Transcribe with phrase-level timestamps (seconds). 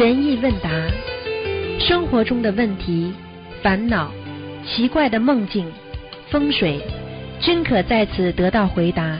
[0.00, 0.70] 悬疑问答，
[1.78, 3.12] 生活中的问题、
[3.62, 4.10] 烦恼、
[4.66, 5.70] 奇怪的梦境、
[6.30, 6.80] 风水，
[7.38, 9.18] 均可在此得到回答。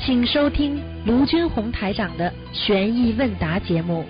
[0.00, 4.04] 请收听卢军红台长的悬疑问答节目。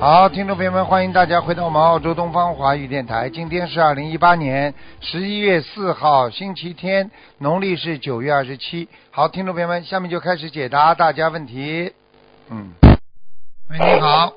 [0.00, 3.28] 好，听众朋友们，欢迎大家回到我们澳洲东方华语电台。
[3.28, 4.72] 今天是二零一八年
[5.02, 8.88] 十一月四号，星期天，农历是九月二十七。
[9.10, 11.92] 好，听众朋友们，下面就开始解答大家问题。
[12.50, 12.70] 嗯，
[13.72, 14.30] 喂，你好，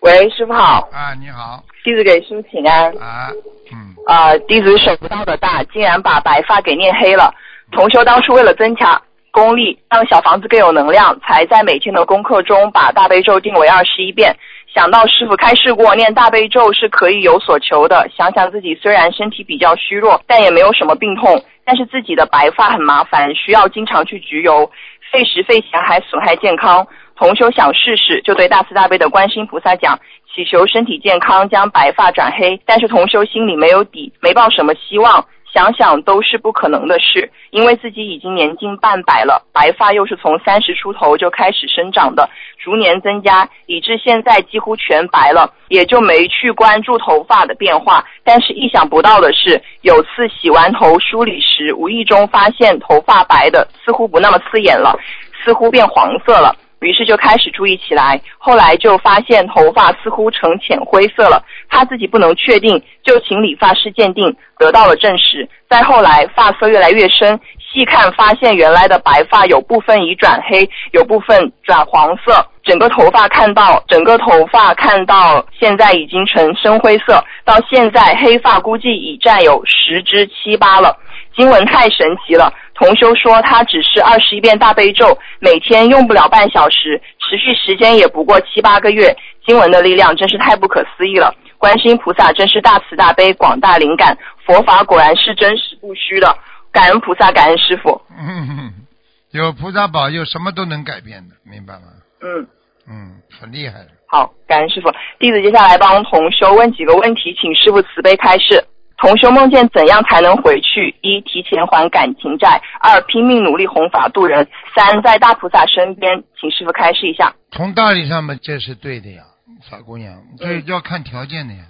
[0.00, 2.86] 喂，师傅好，啊，你好，弟子给师傅请安。
[2.96, 3.28] 啊，
[3.70, 7.34] 嗯，啊、弟子手不到的大，竟然把白发给念黑了。
[7.72, 14.34] 同修当初为了增强功力，让小房子更有能量，才在每天的功课中把大悲咒定为二十一遍。
[14.74, 18.08] 想到师傅开示过，念大悲咒是可以有所求的。
[18.16, 24.70] 想想自己虽然身体比较虚弱，但也没有什么病痛，但是自己的白发很麻烦，需要经常去焗油，
[25.12, 26.86] 费时费钱还损害健康。
[27.16, 29.98] 同修想试试，就对大慈大悲的观世音菩萨讲，
[30.34, 32.60] 祈求身体健康，将白发转黑。
[32.66, 48.04] 但是同修心里没有底，没抱什么希望，想想都是不可能的事，因为自己已经年近半百了，白发又是从三十出头就开始生长的，逐年增加，以致现在几乎全白了，也就没去关注头发的变化。
[48.24, 54.98] 但是意想不到的是，有次洗完头梳理时，无意中发现头发白的似乎不那么刺眼了，
[55.44, 56.56] 似乎变黄色了。
[56.84, 65.48] 于是就开始注意起来，后来就发现头发似乎呈浅灰色了，他自己不能确定，就请理发师鉴定，得到了证实。
[65.68, 80.96] 再后来发色越来越深，细看发现原来的白发有部分已转黑，有部分转黄色，整个头发看到整个头发看到现在已经呈深灰色，到现在黑发估计已占有十之七八了。
[81.34, 82.52] 经文太神奇了。
[82.74, 89.16] 同修说，他只是二十一遍大悲咒，每天用不了半小时，持续时间也不过七八个月。
[89.46, 91.34] 经文的力量真是太不可思议了！
[91.58, 96.36] 观世音菩萨真是大慈大悲、广大灵感，佛法果然是真实不虚的。
[96.72, 98.00] 感恩菩萨，感恩师傅。
[98.10, 98.72] 嗯，
[99.32, 101.82] 有菩萨保佑，什么都能改变的，明白吗？
[102.22, 102.46] 嗯，
[102.88, 103.90] 嗯，很厉害的。
[104.08, 104.90] 好，感恩师傅。
[105.18, 108.64] 弟子接下来帮同修问几个问题，请师傅慈悲开示。
[109.04, 110.96] 同修梦见怎样才能回去？
[111.02, 114.42] 一、提前还感情债；二、拼命努力弘法度人；
[114.74, 116.24] 三、在大菩萨身边。
[116.40, 117.34] 请师傅开示一下。
[117.52, 119.22] 从道理上面，这是对的呀，
[119.68, 121.64] 傻姑娘，这嗯要看条件的呀。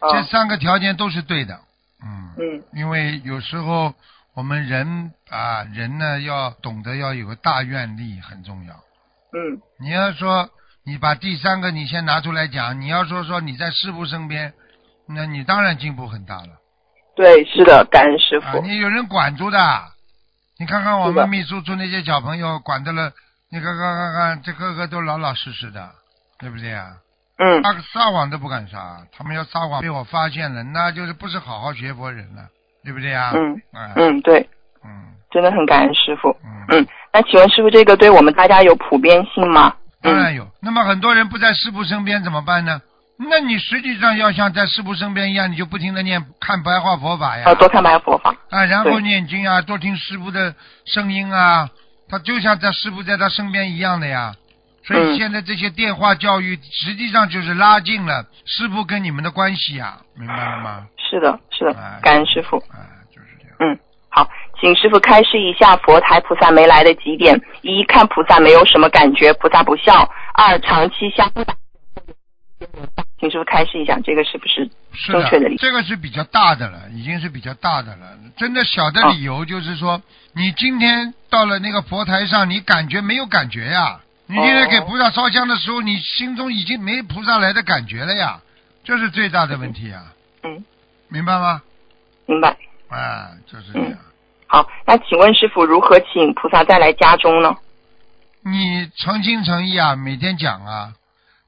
[0.00, 1.58] 啊这三个条件都是对的，
[2.04, 3.94] 嗯，嗯因为有时候
[4.36, 8.74] 我们人啊，人呢要懂得要有个大愿力很重要。
[9.32, 10.50] 嗯你要说
[10.84, 14.52] 你把第三个你先拿出来讲，你要说说你在师傅身边，
[15.08, 16.60] 那你当然进步很大了
[17.16, 18.46] 对，是的，感恩师傅。
[18.46, 18.60] 啊！
[18.62, 19.58] 你有人管住的，
[20.58, 23.12] 你看看我们秘书处那些小朋友管的了，
[23.50, 25.90] 你看看看看，这个个都老老实实的，
[26.38, 26.94] 对不对啊？
[27.36, 32.48] 嗯他撒谎都不敢撒，他们要撒谎被我发现了，那就是不是好好学佛人了，
[32.84, 33.32] 对不对啊？
[33.34, 34.48] 嗯啊，嗯，对，
[34.84, 36.30] 嗯真的很感恩师傅。
[36.44, 39.74] 嗯，嗯，那请问师傅，这个对我们大家有普遍性吗？
[40.00, 40.46] 当然有。
[40.60, 42.80] 那么很多人不在师傅身边怎么办呢？
[43.16, 48.34] 那你实际上要像在师傅身边一样，你就不停的念看白话佛法呀，要多看白话佛法。
[48.50, 50.54] 啊，然后念经啊，多听师傅的
[50.84, 51.70] 声音啊，
[52.08, 54.34] 他就像在师傅在他身边一样的呀。
[54.86, 60.86] 所以嗯现在这些电话教育，实际上就是拉近了师傅跟你们的关系呀，明白了吗？
[60.98, 62.58] 是的，是的哎，感恩师傅。
[62.68, 63.56] 啊，就是这样。
[63.60, 63.78] 嗯，
[64.10, 64.28] 好，
[64.60, 69.92] 请师傅开示一下佛台菩萨没来的几点：一看菩萨没有什么感觉，菩萨不笑；
[70.34, 71.30] 二长期相。
[73.18, 78.18] 请师傅开示一下，这个是不是是正确的理这个是比较大的了，已经是比较大的了。
[78.36, 80.02] 真的小的理由就是说，
[80.34, 84.00] 你今天到了那个佛台上，你感觉没有感觉呀？
[84.26, 88.40] 你今天给菩萨烧香的时候，你心中已经没菩萨来的感觉了呀，
[88.82, 90.02] 这是最大的问题呀，
[90.42, 90.64] 嗯，
[91.08, 91.62] 明白吗？
[92.26, 92.56] 明白？
[92.88, 93.98] 啊，就是这样。
[94.46, 97.54] 好，那请问师傅如何请菩萨再来家中呢？
[98.42, 100.92] 你诚心诚意啊，每天讲啊，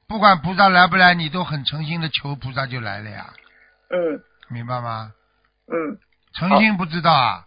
[0.07, 3.27] 不管菩萨来不来，你都很诚心的求菩萨就来了呀，
[3.89, 5.11] 嗯明白吗？
[5.67, 5.97] 嗯
[6.33, 7.45] 诚心不知道啊，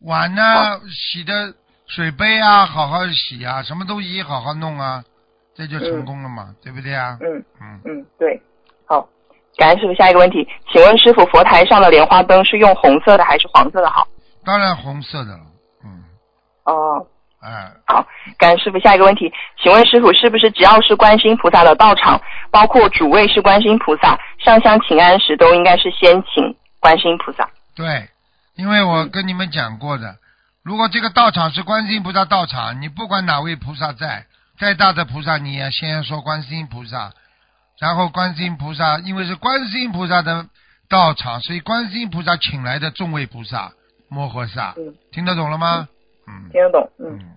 [0.00, 0.42] 碗呢
[0.90, 1.54] 洗的
[1.86, 5.02] 水杯啊，好好洗啊，什么东西好好弄啊，
[5.54, 7.16] 这就成功了嘛，对不对啊？
[7.22, 8.40] 嗯嗯，嗯，对。
[8.86, 9.08] 好，
[9.56, 9.94] 感恩师傅。
[9.94, 14.06] 下一个问题，请问师傅，佛台上的莲花灯是用红色的还是黄色的好？
[14.44, 15.46] 当然红色的了，
[15.84, 16.04] 嗯，
[16.64, 17.06] 哦，
[17.44, 18.06] 哎，好，
[18.38, 18.78] 感恩师傅。
[18.78, 19.30] 下一个问题，
[19.62, 22.18] 请问师傅，是不是只要是观世音菩萨的道场，
[22.50, 27.50] 包括主位是观世音菩萨，上香请安时都应该是先请观世音菩萨？
[27.76, 28.08] 对，
[28.56, 30.16] 因为我跟你们讲过的，
[30.64, 34.24] 如果这个道场是观世音菩萨道场，你不管哪位菩萨在，
[34.58, 37.12] 再大的菩萨，你也先说观世音菩萨，
[37.78, 40.46] 然后观世音菩萨，因为是观世音菩萨的
[40.88, 43.70] 道场，所以观世音菩萨请来的众位菩萨、
[44.08, 45.86] 摩诃萨，嗯，听得懂了吗？
[46.26, 47.33] 嗯听得懂，嗯。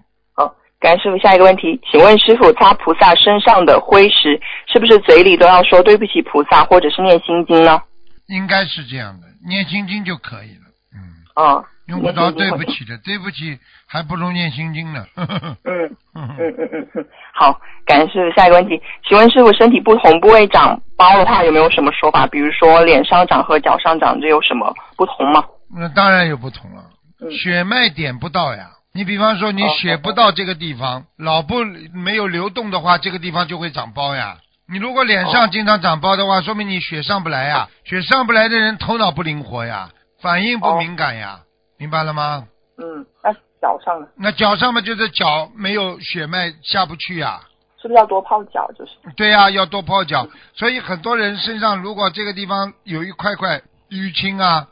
[0.80, 1.18] 感谢师傅。
[1.18, 4.40] 下一个问题，请问师傅，擦菩萨身上的灰时，
[4.72, 7.82] 是不是嘴里都要说对不起菩萨，或者是念心经呢？
[8.28, 10.68] 应该是这样的，念心经就可以了。
[10.94, 11.00] 嗯，
[11.36, 13.58] 哦，用不着对不起的，对不起
[13.88, 15.06] 还不如念心经呢。
[15.16, 15.28] 嗯
[15.66, 18.36] 嗯嗯嗯嗯，好，感谢师傅。
[18.36, 22.28] 下一个问题，请问师傅，身体不同部位长包的话，有没有什么说法？
[22.28, 25.44] 比如说脸上长和脚上长，这有什么不同吗？
[25.76, 26.84] 那当然有不同了，
[27.22, 28.68] 嗯血脉点不到呀。
[28.98, 31.64] 你比方说，你哦血不到这个地方，脑部
[31.94, 34.40] 没有流动的话，这个地方就会长包呀。
[34.68, 37.70] 你如果脸哦上经常长包的话，说明你血上不来呀。
[37.84, 41.42] 血上不来的人，头脑不灵活呀，反应不哦敏感呀，
[41.78, 42.48] 明白了吗？
[42.80, 44.08] 嗯，那脚上呢？
[44.16, 47.42] 那脚上嘛就是脚没有血脉下不去呀。
[47.80, 48.68] 是不是要多泡脚？
[48.76, 50.28] 就是对呀、要多泡脚。
[50.56, 53.62] 所以很多人身上如果这个地方有一块块
[53.92, 54.68] 淤青啊，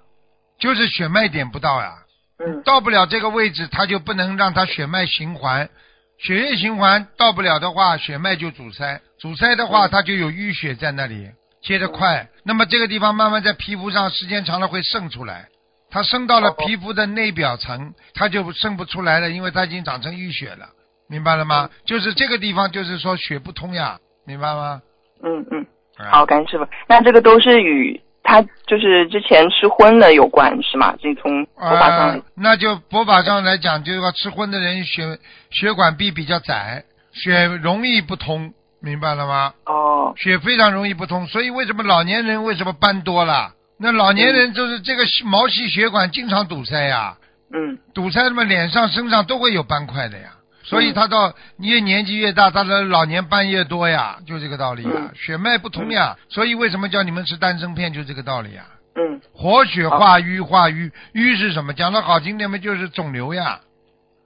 [0.57, 1.93] 就是血脉点不到呀。
[2.39, 2.63] 嗯。
[2.63, 5.69] 到不了这个位置，他就不能让他血脉循环，
[6.17, 9.89] 血液循环到不了的话，血脉就阻塞，阻塞的话，嗯。
[9.91, 11.29] 它就有淤血在那里，
[11.61, 12.29] 接得快。
[12.43, 15.47] 那么这个地方慢慢在皮肤上，时间长了会渗出来，
[15.89, 16.55] 它渗到了哦。
[16.65, 20.69] 皮肤的内表层，它就渗不出来了，因为它已经长成淤血了，
[21.09, 21.69] 明白了吗？
[21.85, 24.81] 就是这个地方，就是说血不通呀，明白吗？
[25.23, 25.65] 嗯嗯，
[25.97, 26.11] 啊。
[26.11, 26.67] 好，感恩师傅。
[26.87, 30.95] 那这个都是与他就是之前吃荤的有关是吗？
[30.99, 35.19] 这从佛法上呃，那就佛法上来讲，就是说吃荤的人血
[35.51, 36.83] 血管壁比较窄，
[37.13, 38.51] 血容易不通，
[38.81, 39.53] 明白了吗？
[39.67, 43.53] 哦，血非常容易不通，所以为什么老年人为什么斑多了？
[43.77, 47.17] 那老年人就是这个毛细血管经常堵塞呀，
[47.53, 50.31] 嗯堵塞，那么脸上、身上都会有斑块的呀。
[50.65, 54.89] 所以他到越年纪越大，他的老年斑越多呀，就这个道理呀。
[54.95, 58.63] 嗯血脉不通呀，所以为什么叫你们吃丹参片，就这个道理呀。
[58.95, 61.73] 嗯，活血化瘀，化瘀瘀是什么？
[61.73, 63.59] 讲的好听点嘛，就是肿瘤呀。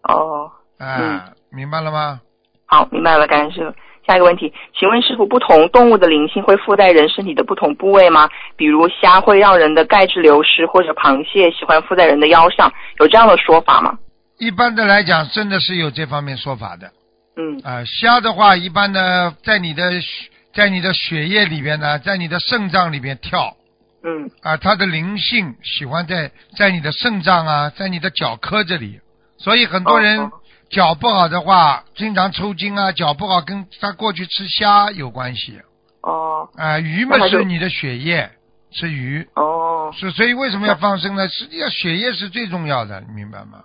[0.04, 0.50] 哦，
[0.80, 1.22] 哎，
[1.52, 2.22] 明白了吗？
[2.66, 3.76] 好，明白了，感恩师傅。
[4.08, 8.30] 下一个问题，请问师傅，不同动物的灵性会附在人身体的不同部位吗？
[8.56, 13.98] 比如虾会让人的钙质流失，或者螃蟹喜欢附在人的腰上，有这样的说法吗？
[14.40, 16.92] 一般的来讲，真的是有这方面说法的。
[17.36, 17.60] 嗯。
[17.64, 23.56] 啊、虾的话，一般呢，在你的血在你的血液里边呢，在你的肾脏里边跳。
[24.02, 24.32] 嗯。
[24.42, 29.02] 啊、它的灵性喜欢在在你的肾脏啊，在你的脚科这里，
[29.38, 30.32] 所以很多人哦
[30.70, 35.60] 脚不好的话，经常抽筋啊，脚不好跟他过去吃虾有关系。
[36.02, 36.48] 哦。
[36.56, 38.32] 啊、鱼嘛是你的血液，
[38.72, 39.28] 吃鱼。
[39.36, 39.94] 哦。
[39.98, 41.28] 是，所以为什么要放生呢？
[41.28, 43.64] 实际上血液是最重要的，你明白吗？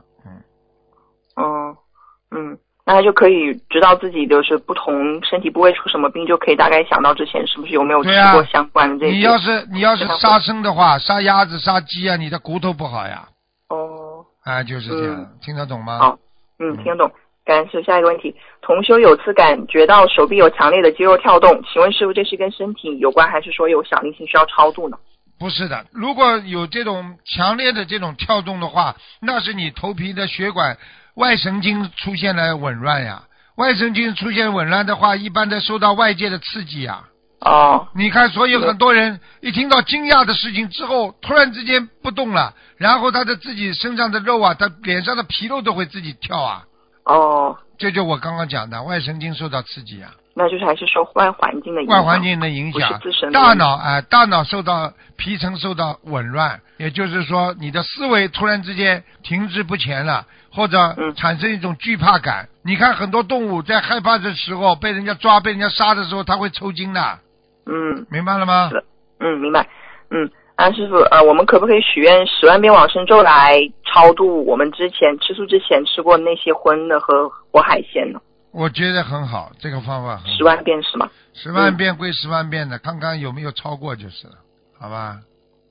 [2.35, 2.59] 嗯。
[2.87, 9.17] 那他就可以知道自己就是不同身体部位出什么病，就可以大概想到之前是不是有没有吃过相关的这些。
[9.17, 13.27] 你要是你要是杀生的话，杀鸭子、杀鸡啊，你的骨头不好呀，
[13.71, 15.99] 哦，啊，就是这样，听得懂吗？
[15.99, 16.19] 好，
[16.59, 17.11] 嗯，听得懂。
[17.47, 17.83] 感谢。
[17.83, 24.99] 下一个问题，同修有次感觉到手臂有强烈的肌肉跳动，请问师傅这是跟身体有关，还是说有小灵性需要超度呢？
[25.39, 30.77] 不是的，如果有这种强烈的这种跳动的话，那是你头皮的血管
[31.15, 33.25] 外神经出现了紊乱呀。
[33.57, 37.05] 外神经出现紊乱的话，一般的受到外界的刺激呀。
[37.41, 46.65] 哦，你看，所以很多人一听到惊讶的事情之后，突然之间不动了，然后他的自己身上的肉啊，他脸上的皮肉都会自己跳啊。
[47.05, 50.11] 哦，这就我刚刚讲的，外神经受到刺激啊。
[50.35, 51.97] 那就是还是受外环境的影响。
[51.97, 53.01] 外环境的影响
[53.33, 62.49] 大脑啊、大脑受到皮层受到紊乱，也就是说你的思维突然之间停滞不前了，或者嗯产生一种惧怕感。
[62.65, 67.19] 你看很多动物在害怕的时候，被人家抓、被人家杀的时候，它会抽筋的，
[67.67, 68.75] 嗯明白了吗是？
[68.75, 68.85] 的
[69.21, 69.69] 嗯，明白。
[70.11, 78.21] 嗯，安师傅，呃，我们可不可以许愿十万遍往生咒来超度我们之前吃素之前吃过那些荤的和活海鲜呢？
[78.55, 80.37] 我觉得很好，这个方法很好。
[80.37, 81.11] 十万遍是吗？
[81.33, 84.35] 十万遍归十万遍的，看看有没有超过就是了，
[84.79, 85.19] 好吧？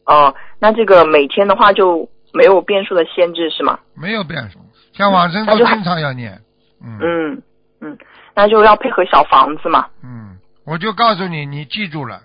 [0.05, 3.79] 哦，那这个每天的话就没有变数的限制是吗？
[3.95, 4.59] 没有变数，
[4.91, 6.41] 像往生那就还咒经常要念，
[6.83, 7.41] 嗯嗯
[7.79, 7.97] 嗯，
[8.35, 9.87] 那就要配合小房子嘛。
[10.03, 12.23] 嗯，我就告诉你，你记住了，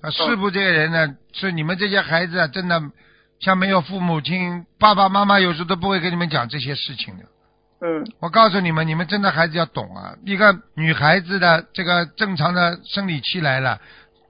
[0.00, 2.80] 啊，师傅这个人呢，是你们这些孩子啊，真的
[3.40, 7.24] 像没有父母亲，爸爸妈妈有时候都不会跟你们讲这些事情的。
[7.80, 10.14] 嗯我告诉你们，你们真的孩子要懂啊！
[10.24, 13.80] 一个女孩子的这个正常的生理期来了，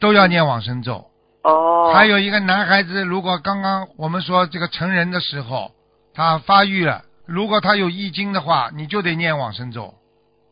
[0.00, 1.06] 都要念往生咒。
[1.42, 5.72] 哦，还有一个男孩子，如果刚刚我们说这个成人的时候，
[6.12, 9.94] 他发育了，如果他有易经的话，你就得念往生咒。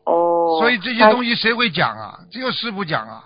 [0.05, 2.19] 哦，所以这些东西谁会讲啊？
[2.31, 3.25] 只有师傅讲啊。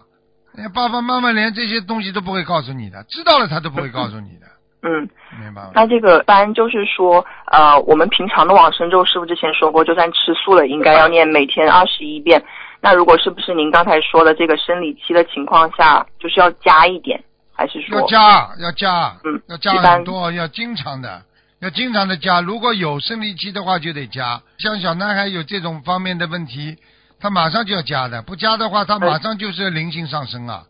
[0.57, 4.47] 哎爸爸妈妈连这些东西都不会告诉你的，知道了他都不会告诉你的，
[4.83, 5.07] 嗯，
[5.39, 5.71] 明白吗？
[5.75, 12.43] 那这个一般就是说，呃，我们平常的往生咒，师傅之前说过，就算吃素了，应该要念每天二十一遍。
[12.81, 17.23] 那如果是不是您刚才说的这个生理期的情况下，就是要加一点，
[17.53, 21.21] 还是说要加，要加，嗯要加很多，要经常的，
[21.59, 22.41] 要经常的加。
[22.41, 24.41] 如果有生理期的话，就得加。
[24.57, 26.75] 像小男孩有这种方面的问题，
[27.19, 30.63] 他马上就要加的，不加的话，他马上就是灵性上升啊。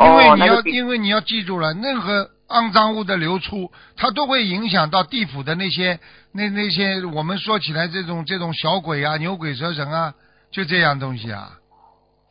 [0.00, 5.98] 因为你要，因为你要记住了，任何肮脏物的流出，它都会影响到地府的那些
[6.32, 10.14] 那那些我们说起来这种这种小鬼啊、牛鬼蛇神啊，
[10.52, 11.52] 就这样东西啊，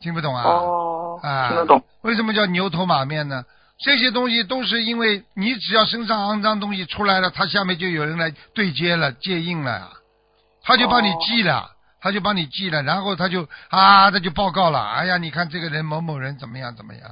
[0.00, 0.44] 听不懂啊？
[0.44, 1.82] 哦，啊，听得懂。
[2.02, 3.44] 为什么叫牛头马面呢？
[3.84, 9.88] 这些东西都是因为你只要身上肮脏东西出来了，它下面就有人来对接了、接应了呀，
[10.62, 11.68] 他就帮你哦记了，
[12.00, 17.02] 他就帮你记了，然后他就啊，他就报告了，哎呀，你看这个人某某人怎么样怎么样，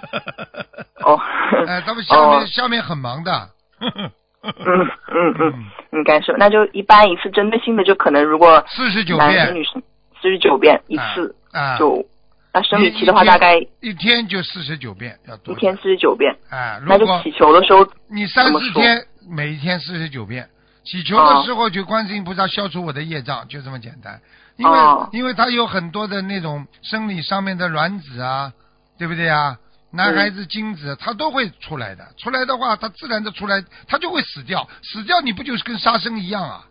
[1.04, 1.20] 哦，
[1.66, 2.46] 哎，他们下面、哦。
[2.46, 4.10] 下面很忙的， 嗯
[4.42, 5.54] 嗯嗯，
[5.92, 9.54] 应该是，那就一般一次针对性的，就可能如果四十九遍。
[9.54, 9.82] 女生
[10.20, 12.04] 四十九遍一次，啊，就
[12.52, 16.36] 那生理期的话，大概一天就四十九遍，要多一天四十九遍。
[16.50, 20.48] 哎，那就祈求的时候，你三四天每一天四十九遍，
[20.84, 24.20] 祈求的时候就观世音菩萨消除我的业障，就这么简单。
[24.56, 25.08] 因为、哦。
[25.12, 28.52] 因为他有很多的那种生理上面的卵子啊，
[28.98, 29.56] 对不对啊？
[29.92, 36.64] 男孩子精子他都会出来的，出来的话他自然的出来，他就会死掉，死掉你不就是跟杀生一样啊？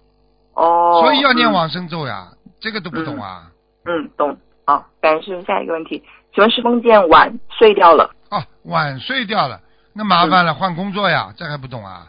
[0.55, 2.27] 哦，所以要念嗯往生咒呀，
[2.59, 3.51] 这个都不懂啊？
[3.85, 4.37] 嗯，懂。
[4.65, 5.41] 好，感谢。
[5.43, 6.01] 下一个问题，
[6.33, 8.09] 请问是梦见碗碎掉了？
[8.29, 9.59] 哦，碗碎掉了，
[9.93, 12.07] 那麻烦了，换工作呀，这还不懂啊？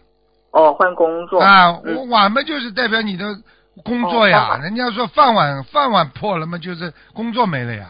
[0.53, 1.41] 哦，换工作。
[1.41, 3.25] 啊，嗯我碗嘛就是代表你的
[3.85, 4.57] 工作呀。
[4.57, 7.87] 哦人家说饭碗饭碗破了嘛，就是工作没了呀；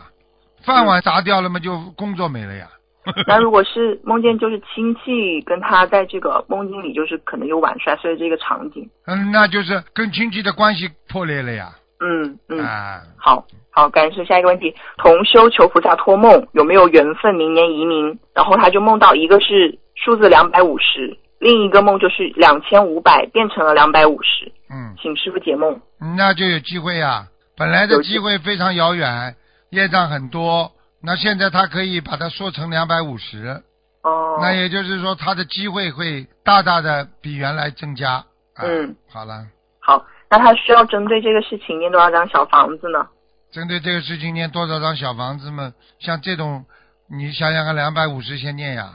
[0.63, 2.69] 饭碗砸掉了嘛，就工作没了呀。
[3.27, 8.89] 那如果是梦见就是亲戚跟他在这个梦境里，就是可能有晚摔碎的这个场景。
[9.07, 11.71] 嗯，那就是跟亲戚的关系破裂了呀。
[12.01, 14.25] 嗯嗯，啊，好好，感谢。
[14.25, 18.19] 下一个问题，同修求菩萨托梦，有没有缘分明年移民？
[18.35, 25.81] 然后他就梦到一个是数字两百五十，另一个梦就是两千五百变成了两百五十，嗯，请师傅解梦。
[26.17, 27.27] 那就有机会呀。
[27.57, 29.37] 本来的机会非常遥远，
[29.71, 30.73] 业障很多，
[31.05, 33.61] 那现在他可以把它缩成两百五十，
[34.03, 38.13] 哦，那也就是说他的机会会大大的比原来增加。
[38.55, 39.45] 啊、嗯，好了。
[39.81, 43.07] 好，那他需要针对这个事情念多少张小房子呢？
[43.51, 45.73] 针对这个事情念多少张小房子嘛？
[45.99, 46.65] 像这种，
[47.11, 48.93] 你想想看，两百五十先念呀。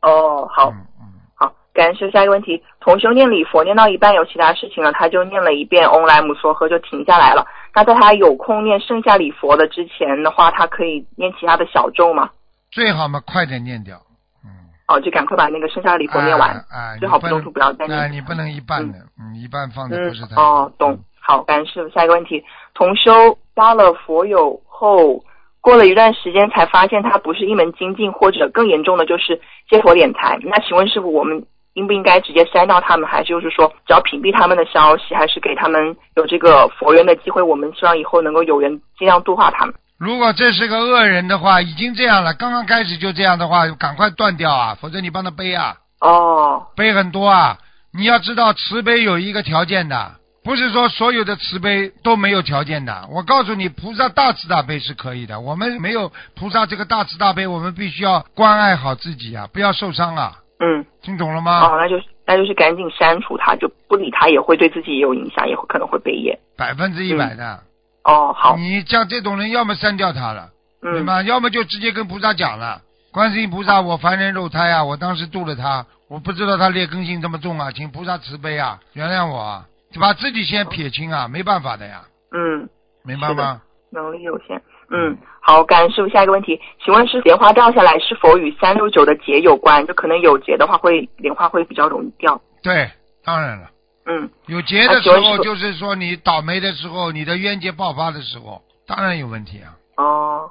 [0.00, 0.70] 哦，好。
[0.70, 1.04] 嗯嗯，
[1.34, 7.46] 好，感谢下一个问题，同修念礼佛念到一半有其他事情了，他就念了一遍嗡来姆梭诃就停下来了。
[7.74, 12.30] 那在他有空念剩下礼佛的之前的话，他可以念其他的小咒吗？
[12.70, 13.96] 最好嘛，快点念掉。
[14.44, 14.50] 嗯。
[14.88, 18.12] 哦，就赶快把那个剩下的礼佛念完，啊，啊最好中途不要再啊，念。
[18.12, 20.98] 你不能一半的，嗯，一半放的嗯不是太，哦，懂。
[21.24, 21.88] 好，感恩师傅。
[21.94, 25.24] 下一个问题，同修加了佛友后，
[25.60, 30.36] 过了一段时间才发现他不是一门精进，或者更严重的就是借佛敛财。
[30.42, 37.42] 那请问师傅，我们应不应该直接删掉他们，还是就是说只要屏蔽他们的消息，还是给他们有这个佛缘的机会？
[37.42, 39.74] 我们希望以后能够有缘尽量度化他们。
[39.98, 47.58] 如果这是个恶人的话，已经这样了，刚刚开始就这样的话，赶快断掉啊，否则你帮他背啊，哦，背很多啊。
[47.94, 50.12] 你要知道，慈悲有一个条件的，
[50.42, 53.06] 不是说所有的慈悲都没有条件的。
[53.12, 61.66] 我告诉你，菩萨大慈大悲是可以的，我们没有菩萨这个大慈大悲，我们必须要关爱好自己啊，不要受伤啊，嗯，听懂了吗？
[61.66, 66.38] 哦，那就是那就是赶紧删除他，就不理他，也会对自己也有影响，也会可能会被业。
[66.56, 67.60] 百分之一百的。
[68.04, 70.50] 哦，好，你像这种人，要么删掉他了，
[70.80, 71.20] 对嗯，吗？
[71.22, 72.80] 要么就直接跟菩萨讲了，
[73.12, 82.02] 观世音菩萨，我凡人肉胎啊，我当时度了他，我不知道他劣根性这么重啊，请菩萨慈悲啊，原谅我啊，就把自己先撇清啊，没办法的呀，
[82.32, 82.68] 嗯。
[83.04, 83.60] 明白吗？
[83.90, 84.62] 能力有限。
[84.94, 86.08] 嗯，好，感恩师傅。
[86.10, 89.86] 下一个问题，请问是莲花掉下来是否与三六九的劫有关？
[89.86, 92.40] 就可能有劫的话会，莲花会比较容易掉。
[92.62, 92.90] 对，
[93.24, 93.70] 当然了，
[94.04, 99.74] 嗯，有劫的时候，就是说你倒霉的时候，你的冤结爆发的时候，当然有问题啊。
[99.96, 100.50] 哦，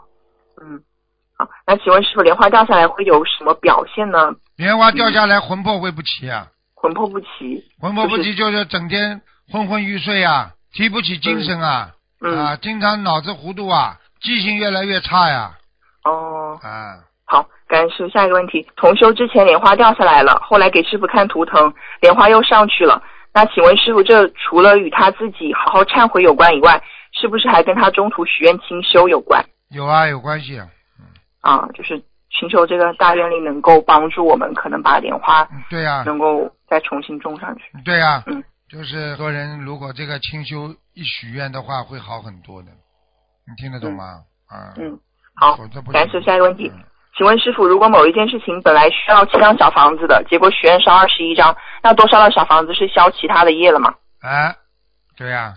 [0.60, 0.82] 嗯，
[1.38, 4.34] 好，那请问师傅，莲花掉下来会有什么表现呢？
[4.58, 7.64] 莲花掉下来，魂魄会不齐啊，魂魄不齐。
[7.80, 9.22] 魂魄不齐就是整天
[9.52, 15.52] 昏昏欲睡啊，提不起精神啊，嗯，啊，经常脑子糊涂啊，记性越来越差呀，
[16.04, 17.00] 哦，啊。
[17.26, 18.10] 好，感谢师傅。
[18.10, 23.02] 下一个问题，同修之前莲花掉下来了，后来给师傅看图腾，莲花又上去了。
[23.34, 30.68] 那请问师傅，这除了与他自己好好忏悔有关以外，是不是还跟他中途许愿清修有关有啊，有关系啊。
[31.42, 31.68] 啊？
[31.74, 37.64] 就是寻求这个大愿力能够帮助我们，可能把莲花嗯对呀、能够再重新种上去。
[37.86, 42.70] 对呀、嗯就是很多人如果这个清修一许愿的话，会好很多的。
[43.52, 44.24] 你听得懂吗？
[44.48, 44.98] 啊，嗯，
[45.36, 45.58] 好
[45.92, 46.72] 感行谢下一个问题。
[46.74, 46.84] 嗯
[47.18, 53.94] 请问师傅，如果某一件事情本来需要七张小房子的，结果许愿烧二十一张，那多烧的小房子是消其他的业了吗？
[54.22, 54.56] 啊，
[55.18, 55.54] 对呀、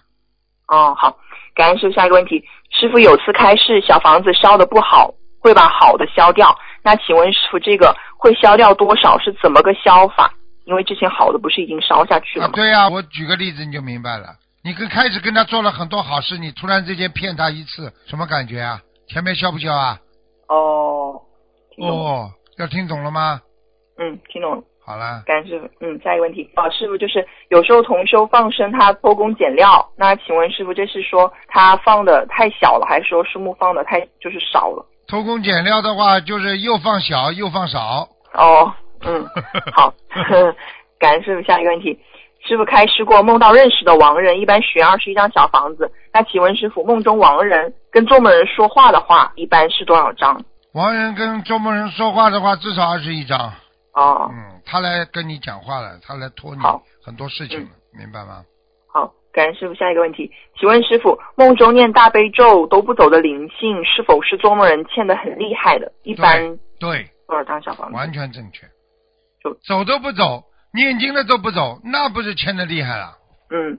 [0.67, 1.17] 哦，好，
[1.55, 1.95] 感恩师傅。
[1.95, 6.55] 下一个问题，师傅有次开示，小房子烧的不好，会把好的消掉。
[6.83, 9.17] 那请问师傅，这个会消掉多少？
[9.21, 10.35] 是怎么个消法？
[10.65, 12.53] 因为之前好的不是已经烧下去了啊，吗？
[12.57, 14.27] 对呀、我举个例子你就明白了。
[14.65, 18.81] 你跟开始跟他做了很多好事，你突然之间骗他一次，什么感觉啊？
[19.07, 19.99] 前面笑不笑啊？
[20.49, 21.21] 哦。
[21.77, 23.43] 哦，要听懂了吗？
[23.99, 24.63] 嗯，听懂了。
[24.87, 25.69] 好了，感恩师傅。
[25.81, 34.87] 嗯，下一个问题啊，师傅就是有时候同修放生他偷工减料，那请问师傅这是说他放的太小了，还是说树木放的太就是少了？
[35.09, 38.09] 偷工减料的话，就是又放小又放少。
[38.33, 39.27] 哦，嗯，
[39.75, 39.93] 好，
[40.99, 41.43] 感恩师傅。
[41.47, 41.99] 下一个问题，
[42.47, 45.91] 师傅开示过，梦到认识的亡人，一般许愿二十一张小房子。
[46.13, 50.45] 那请问师傅，梦中亡人跟做梦人说话的话，一般是多少张？
[50.75, 53.53] 亡人跟做梦人说话的话，至少二十一张。
[53.95, 58.45] 哦，嗯，他来跟你讲话了，他来托你好很多事情了，明白吗？
[58.93, 59.75] 好，感恩师傅。
[59.75, 65.91] 下一个问题，请问师傅，梦中念大悲咒都不走的灵性，是否是做梦人欠的很厉害的？
[66.03, 67.97] 一般对，多少张小房子？
[67.97, 68.67] 完全正确
[69.43, 69.55] 就。
[69.67, 70.43] 走都不走，
[70.75, 73.17] 念经的都不走，那不是欠的厉害了？
[73.51, 73.79] 嗯，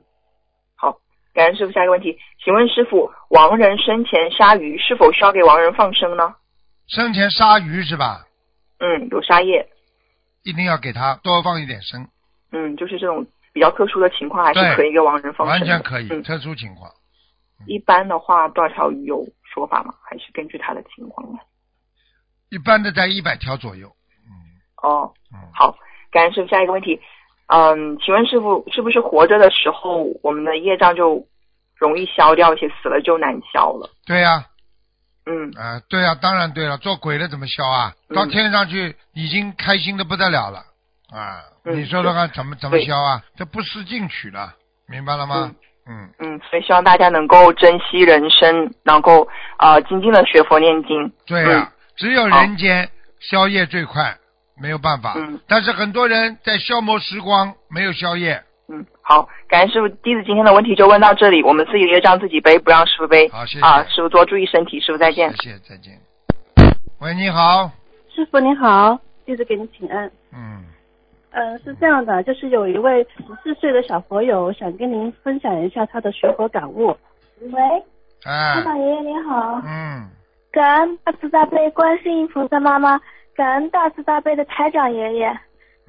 [0.77, 0.97] 好，
[1.33, 1.73] 感恩师傅。
[1.73, 6.35] 下一个问题，请问师傅，亡人生前杀鱼，是否需要给亡人放生呢？
[6.87, 8.25] 生前杀鱼是吧？
[8.79, 9.67] 嗯，有杀业。
[10.43, 12.07] 一定要给他多放一点生，
[12.51, 15.47] 嗯，就是这种比较特殊的情况，还是可以给亡人放生。
[15.47, 16.07] 完全可以。
[16.09, 16.89] 嗯，特殊情况，
[17.67, 19.93] 一般的话，多少条鱼有说法吗？
[20.07, 21.39] 还是根据他的情况呢？
[22.49, 23.89] 一般的在一百条左右。
[24.27, 24.31] 嗯
[24.83, 25.75] 哦，嗯，好，
[26.15, 26.47] 感恩师傅。
[26.47, 27.01] 下一个问题，
[27.47, 31.27] 嗯，请问师傅，是不是活着的时候我们的业障就
[31.77, 33.89] 容易消掉一些，死了就难消了？
[34.05, 34.45] 对呀、
[35.25, 37.93] 嗯啊，对呀、当然对了，做鬼的怎么消啊？
[38.09, 40.59] 嗯到天上去已经开心的不得了了
[41.11, 41.43] 啊！
[41.65, 43.21] 嗯你说说看，怎么怎么消啊？
[43.35, 44.53] 这不思进取了，
[44.87, 45.51] 明白了吗？
[45.87, 49.27] 嗯，嗯，所以希望大家能够珍惜人生，能够
[49.59, 51.11] 呃精进的学佛念经。
[51.27, 54.17] 对呀、只有人间消业最快，
[54.59, 55.13] 没有办法。
[55.17, 58.43] 嗯但是很多人在消磨时光，没有宵夜。
[58.67, 63.29] 嗯，好，感恩师傅，弟子今天的问题就问到这里，我们自己的业障自己背，不让师傅背。
[63.29, 63.65] 好，谢谢。
[63.65, 65.29] 啊，师傅多注意身体，师傅再见。
[65.37, 65.99] 谢谢，再见。
[66.99, 67.69] 喂，你好。
[68.09, 70.09] 师傅你好，弟子给您请安。
[70.33, 70.63] 嗯，
[71.29, 76.97] 呃，是这样的，就是有一位十四岁的小佛友想跟您分享一下他的学佛感悟。
[77.41, 77.61] 喂，
[78.23, 80.09] 哎台，长爷爷您好，嗯，
[80.51, 82.99] 感恩大慈大悲观世音菩萨妈妈，
[83.35, 85.37] 感恩大慈大悲的台长爷爷。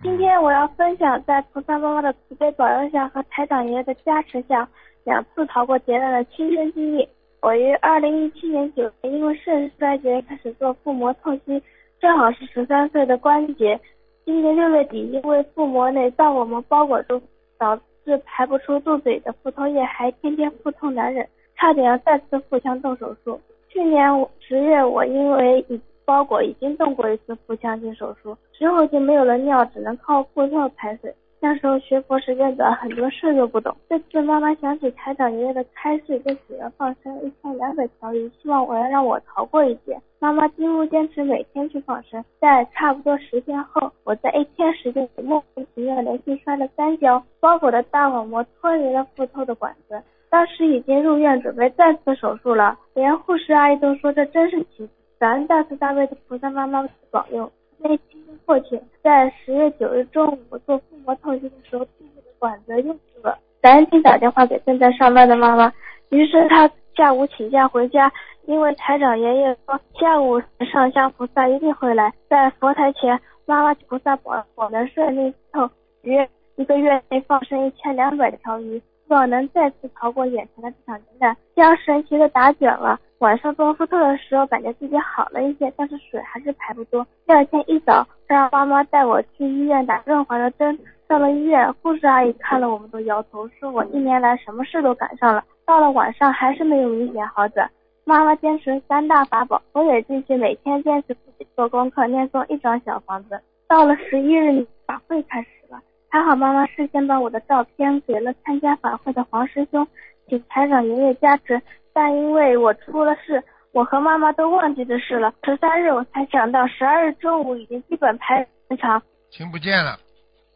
[0.03, 4.69] 今天我要分享在菩萨妈妈的慈悲保佑下和台长爷爷的加持下，
[5.05, 7.09] 两次逃过劫难的亲身经历。
[7.41, 11.63] 我于二零一七年九月因为肾衰竭开始做腹膜透析，
[12.01, 13.79] 正好是十三岁的关节。
[14.25, 17.23] 今年六月底，因为腹膜内脏我们包裹住，
[17.59, 23.41] 导致排不出肚子里的腹透液，还天天腹痛难忍，差点要再次腹腔动手术。
[23.69, 31.12] 去年十月，我因为已包裹已经动过一次腹腔镜手术，之后就没有了尿，只能靠腹透排水。
[31.38, 33.77] 那时候学佛时间短，很多事都不懂。
[33.88, 40.01] 这次妈妈想起台长爷爷的开示，跟许愿放生一千两百条鱼，希望我要让我逃过一劫。
[40.19, 50.01] 妈妈几乎坚持每天去放生，在差不多十天后，我在一天时间里莫名其妙连续摔了三跤，包裹的大网膜脱离了腹透的管子。
[50.31, 54.88] 当时已经入院准备再次手术了，连护士阿姨都说这真是奇迹。
[55.19, 57.51] 感恩大慈大悲的菩萨妈妈保佑。
[57.79, 65.73] 那一天过去，在十月九日中午，做腹膜透析的时候，肚子的管子又堵了，赶紧打电话给正在上班的妈妈。
[66.11, 68.11] 于是她下午请假回家，
[68.47, 70.41] 因为台长爷爷说下午
[70.73, 75.69] 上香菩萨一定会来，在佛台前，妈妈菩萨保佑我能顺利透，
[76.03, 81.37] 约一个月内放生一千两百条鱼，希望能再次逃过眼前的这场劫难。
[81.55, 82.99] 这样神奇的打卷了。
[83.19, 87.07] 晚上做腹透的时候，感觉自己好了一些，但是水还是排不多。
[87.27, 90.79] 第二天一早，让妈妈带我去医院打润滑的针。
[91.09, 95.42] 到了医院，护士阿姨看了我们都摇头，说我一年来什么事都赶上了。
[95.64, 97.71] 到了晚上还是没有明显好转。
[98.05, 103.40] 妈妈坚持三大法宝，我也继续每天坚持自己做功课，念诵一张小房子。
[103.66, 105.81] 到了十一日，法会开始了。
[106.09, 109.87] 还好妈妈事先把我的照片给了参加法会的黄师兄，
[110.29, 111.61] 请台长爷爷加持。
[111.92, 113.42] 但因为我出了事，
[113.73, 115.33] 我和妈妈都忘记这事了。
[115.45, 119.99] 十三日我才想到，十二日中午已经基本排正常，听不见了，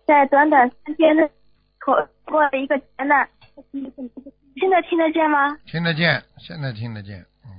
[0.07, 1.29] 在短短三天内
[1.85, 3.29] 过过了一个劫难。
[3.73, 5.57] 现在听得见吗？
[5.67, 7.51] 听得见，现在听得见，嗯，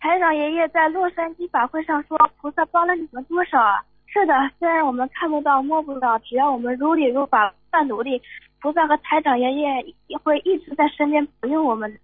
[0.00, 3.82] 台长爷爷在洛杉矶法会上说，菩萨帮了你们多少啊？
[4.12, 8.20] 是的，虽然我们看不到摸不到，只要我们如理如法，不断努力，
[8.60, 11.98] 菩萨和台长爷爷也会一直在身边保佑我们。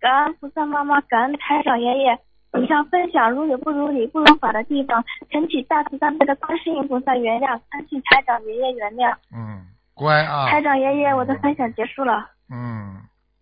[0.00, 2.18] 感恩菩萨妈妈，感恩台长爷爷。
[2.60, 9.16] 以上分享如有不如理、不如法的地方，恳请大慈大悲的观世音菩萨原谅，恳请台长爷爷原谅。
[9.34, 12.30] 嗯，乖啊，台长爷爷，我的分享结束了。
[12.52, 13.00] 嗯，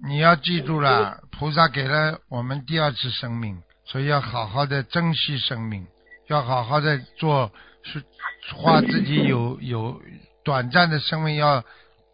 [0.08, 5.84] 你要记住了，菩萨给了我们第二次生命，所以要好好的珍惜生命，
[6.28, 7.50] 要好好的做，
[7.82, 8.02] 是
[8.56, 10.00] 话自己有有
[10.44, 11.64] 短暂的生命，要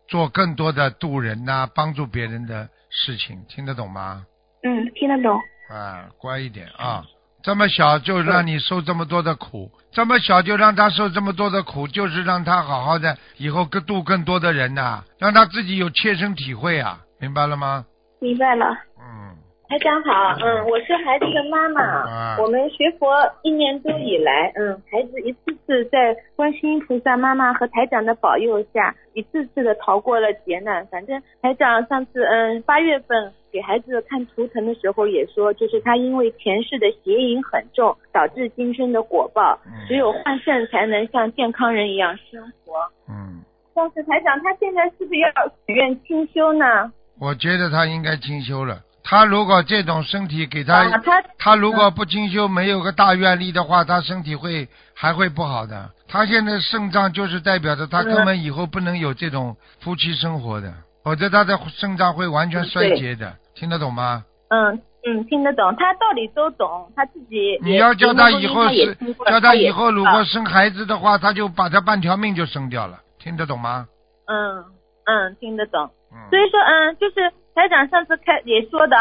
[0.09, 4.25] 做更多的渡人呐、帮助别人的事情，听得懂吗？
[4.63, 5.41] 嗯，听得懂。
[5.71, 7.05] 啊，乖一点啊！
[7.43, 17.85] 这么小就让你受这么多的苦，这么小就让他受这么多的苦，就是让他好好的以后更度更多的人呐、让他自己有切身体会啊，明白了吗？
[18.21, 18.67] 明白了。
[18.99, 19.37] 嗯，
[19.69, 21.83] 台长好，嗯，我是孩子的妈妈。
[21.83, 23.09] 啊我们学佛
[23.43, 30.87] 一年多以来，嗯，孩子一次次在观世音菩萨妈妈和台长的保佑下，一次次的逃过了劫难。
[30.87, 42.75] 反正台长上次，嗯，八月份给孩子看图腾的时候也说，就是他因为前世的邪淫很重，导致今生的果报，嗯只有换肾才能像健康人一样生活。
[43.09, 43.43] 嗯，
[43.75, 45.29] 但是台长他现在是不是要
[45.67, 46.93] 许愿清修呢？
[47.19, 48.83] 我觉得他应该清修了。
[49.09, 55.91] 他如果这种身体给他，啊，他他如果不精修，没有个大愿力的话，他身体会还会不好的。
[56.09, 63.33] 他现在肾脏就是代表着他根本以后不能有这种夫妻生活的，否则他的肾脏会完全衰竭的。
[63.55, 64.25] 听得懂吗？
[64.49, 67.57] 嗯嗯，听得懂，他道理都懂，他自己。
[67.63, 68.93] 你要叫他以后是
[69.29, 72.99] 叫他以后如果生孩子的话，他就把他半条命就生掉了。
[73.21, 73.87] 听得懂吗？
[74.27, 74.65] 嗯
[75.05, 78.97] 嗯听得懂，嗯，所以说嗯，就是台长上次开也说的，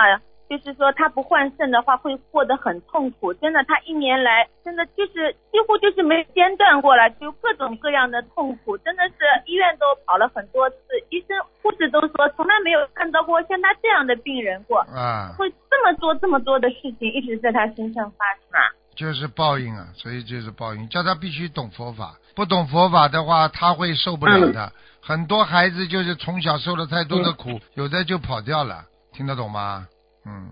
[0.49, 9.15] 就是说他不换肾的话会过得很痛苦，真的，他一年来真的就是几乎就是没间断过了，就各种各样的痛苦，真的是
[9.45, 10.77] 医院都跑了很多次，
[11.09, 18.71] 医生护士都说从来没有看到过像他这样的病人过，啊，会这么多这么多的事情一直在他身上发生啊。
[18.95, 24.71] 就是报应啊，所以就是报应，叫他必须懂佛法，不懂佛法的话，他会受不了的。
[25.07, 29.87] 很多孩子就是从小受了太多的苦，有的就跑掉了，听得懂吗？
[30.25, 30.49] 嗯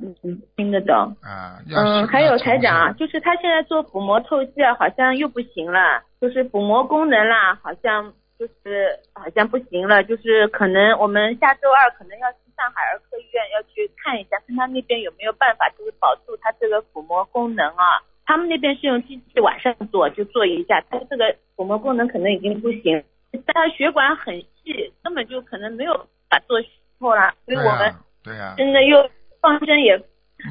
[0.00, 0.96] 嗯嗯，听得懂。
[1.20, 18.00] 啊，嗯，还有台长啊，就是他现在做腹膜透析啊，好像又不行了，就是腹膜功能啦，好像就是好像不行了，就是可能我们下周二可能要去上海儿科医院要去看一下，看他那边有没有办法，就是保住他这个腹膜功能啊。
[18.24, 25.94] 他们那边是用机器晚上做，就做一下，他这个腹膜功能可能已经不行，但他血管很细，根本就可能没有
[26.28, 26.60] 办法做
[26.98, 29.96] 透了，所以对我们啊，对啊，真的又放生也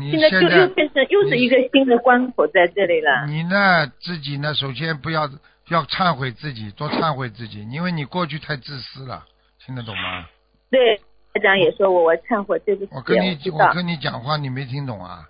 [0.09, 3.25] 现在就又变成又是一个新的关口在这里了。
[3.27, 5.29] 你呢自己呢，首先不要
[5.69, 9.25] 要忏悔自己，多忏悔自己，因为你过去太自私了，
[9.65, 10.25] 听得懂吗？
[10.69, 10.97] 对，
[11.33, 13.37] 台长也说我我忏悔，对不起，我跟你。
[13.51, 15.25] 我跟你讲话，你没听懂啊？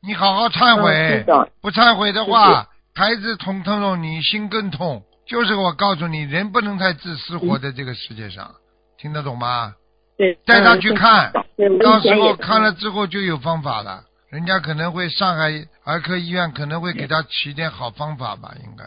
[0.00, 1.24] 你好好忏嗯悔
[1.60, 5.02] 不忏悔的话，孩子痛痛痛，你心更痛。
[5.28, 8.50] 就是我告诉你，人不能太自私，活在这个世界上，
[8.96, 9.74] 听得懂吗？
[10.16, 14.02] 对，带他嗯去看，对，到时候看了之后就有方法了。
[14.30, 15.52] 人家可能会上海
[15.84, 18.84] 儿科医院可能会给他起点好方法吧，应该。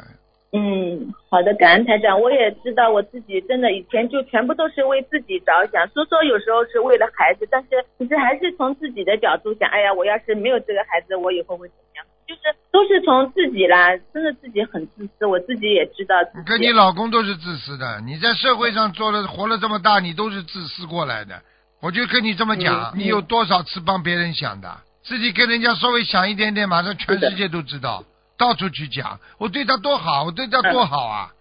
[0.54, 12.06] 嗯，好的，感恩台长，我也知道我自己真的以前就全部都是为自己着想，说说有时候是为了孩子，但是其实还是从自己的角度想，哎呀，我要是没有这个孩子，我以后会怎么样？
[12.27, 16.39] 就是都是从自己啦，真的自己很自私，我自己也知道自己。
[16.39, 21.41] 你跟你老公都是自私的，你在社会上做了活了这么大，你都是自私过来的。
[21.81, 24.77] 我就跟你这么讲，嗯你有多少次帮别人想的？
[25.03, 28.03] 自己跟人家稍微想一点点，马上全世界都知道，
[28.38, 31.31] 到处去讲，我对他多好，我对他多好啊，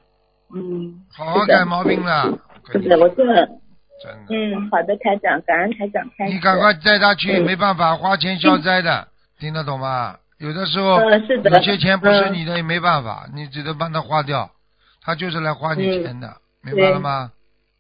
[0.55, 2.25] 嗯，好好改毛病了。
[2.25, 3.35] 我跟你是的，我真的，
[4.03, 6.33] 真的，嗯，好的，台长，感恩台长开始。
[6.33, 10.17] 你赶快带他去，嗯没办法，花钱消灾的，听得懂吗？
[10.41, 14.51] 有的时候嗯是的有些钱不是嗯你的，也没办法，你只能帮他花掉，
[15.03, 17.31] 他就是来花你嗯钱的，明白了吗？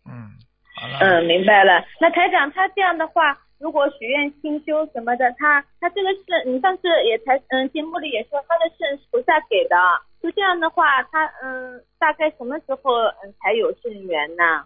[0.06, 0.30] 嗯，
[0.76, 0.98] 好了。
[1.00, 1.82] 嗯，明白了。
[2.00, 9.76] 那台长他这样的话，如果许愿清修什么的，他他这个是，你上次也才嗯节目里也说他的肾是菩萨给的，
[10.22, 12.92] 就这样的话，他嗯大概什么时候
[13.24, 14.64] 嗯才有肾源呢？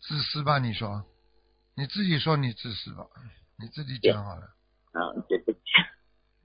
[0.00, 0.58] 自私吧？
[0.58, 1.04] 你说，
[1.76, 3.04] 你自己说你自私吧，
[3.58, 4.42] 你自己讲好了。
[4.94, 5.58] 嗯，对不起，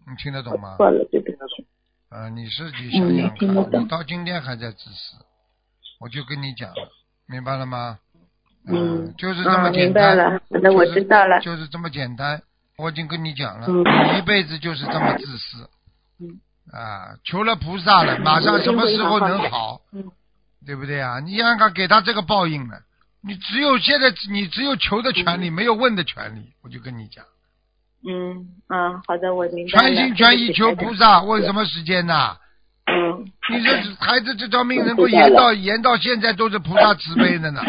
[0.08, 0.76] 你听得懂吗？
[0.78, 1.66] 错了，对不起。
[2.10, 5.18] 啊，你自己想想看，懂你到今天还在自私，
[6.00, 6.90] 我就跟你讲了，
[7.28, 8.00] 明白了吗？
[8.66, 10.16] 嗯就是这么嗯，简单。
[10.16, 11.40] 明白了，那，我就是知道了。
[11.42, 12.42] 就是这么简单。
[12.78, 15.70] 我已经跟你讲了，嗯你一辈子就是这么自私。
[16.20, 16.40] 嗯
[16.72, 19.82] 啊，求了菩萨了，马上什么时候能好？
[19.92, 20.12] 嗯
[20.66, 21.20] 对不对啊？
[21.20, 22.80] 你让他给他这个报应了，
[23.22, 26.54] 你只有现在你只有求的权利，没有问的权利。
[26.62, 27.26] 我就跟你讲，
[28.08, 29.80] 嗯啊，好的，我明白。
[29.80, 32.36] 全心全意求菩萨，问什么时间呐？
[32.86, 37.62] 嗯，你这孩子这条命能够延到延到现在都是菩萨慈悲的呢。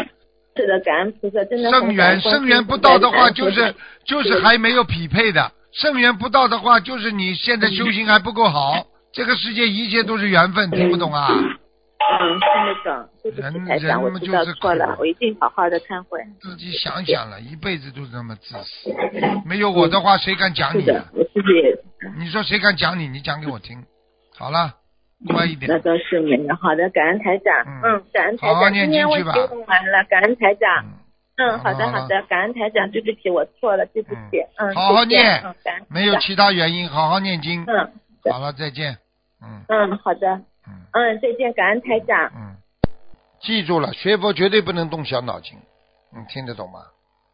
[0.57, 3.73] 是的，感恩菩萨，真的圣缘圣缘不到的话，就是
[4.05, 8.85] 就是是还没有匹配的；圣缘不到的话，就是你现在修行还不够好。
[9.13, 11.29] 这个世界一切都是缘分，听不懂啊？
[11.31, 11.57] 嗯，
[11.97, 16.19] 听得懂，对不人起，台长，我知人嘛就是道错了，我一定好好的忏悔。
[16.39, 18.93] 自己想想了，一辈子都是这么自私。
[19.45, 23.07] 没有我的话，谁敢讲是的你啊？，我自己你说谁敢讲你？
[23.07, 23.83] 你讲给我听。
[24.37, 24.73] 好了，
[25.27, 25.79] 乖一点那。
[25.79, 26.55] 倒是没有。
[26.55, 30.85] 好的，感恩台长，嗯嗯，感恩台长，好好念今天我已经去吧经完了，感恩台长。
[31.37, 37.63] 嗯，嗯，好的好的，感恩台长，对不起，我错了，对不起，嗯，好好谢谢念嗯，感恩没有其他原因，好好念经。
[37.65, 37.91] 嗯
[38.29, 38.97] 好了，再见。
[39.41, 42.31] 嗯嗯，好的，嗯嗯，再见，感恩台长。
[42.35, 42.55] 嗯，
[43.41, 45.57] 记住了，学佛绝对不能动小脑筋，
[46.11, 46.79] 你听得懂吗？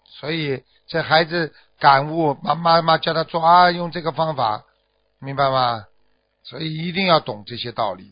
[0.06, 4.64] 所以这孩子感悟，妈妈妈叫他做啊，用这个方法，
[5.20, 5.86] 明白吗？
[6.44, 8.12] 所以一定要懂这些道理，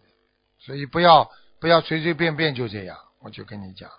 [0.60, 1.30] 所以不要
[1.60, 3.90] 不要随随便便就这样，我就跟你讲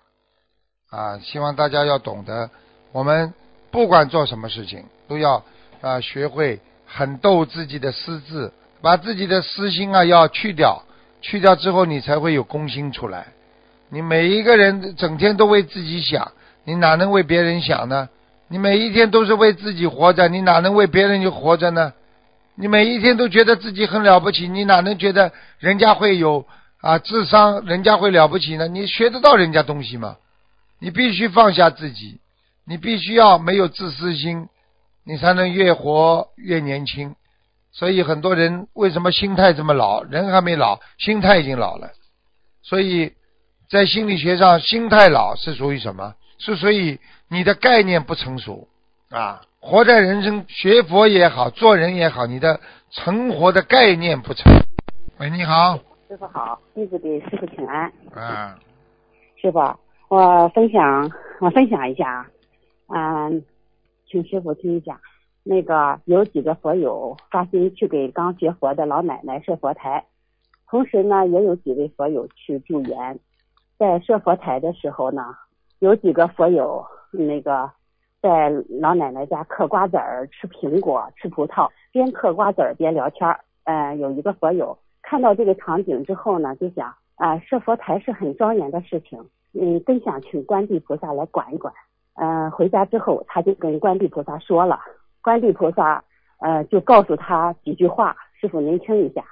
[0.89, 2.49] 啊，希望大家要懂得，
[2.91, 3.33] 我们
[3.69, 5.43] 不管做什么事情，都要
[5.81, 10.83] 啊学会狠斗自己的私自，把自己的私心啊要去掉，
[11.21, 13.27] 去掉之后，你才会有公心出来。
[13.89, 16.31] 你每一个人整天都为自己想，
[16.63, 18.09] 你哪能为别人想呢？
[18.47, 21.93] 你每一天都是为自己活着，你哪能为别人就活着呢？
[22.55, 26.45] 你每一天都觉得自己很了不起，你哪能觉得人家会有
[26.81, 28.67] 啊智商，人家会了不起呢？
[28.67, 30.17] 你学得到人家东西吗？
[30.79, 32.19] 你必须放下自己，
[32.65, 34.47] 你必须要没有自私心，
[35.05, 37.15] 你才能越活越年轻。
[37.71, 40.03] 所以很多人为什么心态这么老？
[40.03, 41.91] 人还没老，心态已经老了。
[42.61, 43.13] 所以
[43.69, 46.15] 在心理学上，心态老是属于什么？
[46.37, 48.67] 是属于你的概念不成熟
[49.09, 49.41] 啊！
[49.59, 54.51] 活在人生，学佛也好，做人也好，你的成活的概念不成。
[55.19, 55.77] 喂，你好，
[56.09, 57.93] 师傅好，弟子给师傅请安。
[58.13, 58.57] 啊，
[59.39, 59.59] 师傅，
[60.09, 62.27] 我分享我分享一下
[62.87, 63.45] 啊，嗯，
[64.09, 64.99] 请师傅听一下。
[65.43, 70.05] 那个有几个佛友发心去给刚学佛的老奶奶设佛台，
[70.67, 73.19] 同时呢，也有几位佛友去助缘。
[73.77, 75.35] 在设佛台的时候呢，
[75.79, 77.69] 有几个佛友那个
[78.21, 78.49] 在
[78.79, 83.39] 老奶奶家嗑瓜子儿、吃苹果、吃葡萄，边嗑瓜子儿边聊天儿。
[83.63, 89.19] 呃，有一个佛友看到这个场景之后呢，就想啊、设佛台是很庄严的事情，
[89.53, 91.73] 嗯，真想请观地菩萨来管一管。
[92.13, 94.79] 呃，回家之后，他就跟观地菩萨说了，
[95.21, 96.03] 观地菩萨
[96.39, 99.23] 呃就告诉他几句话，师傅您听一下。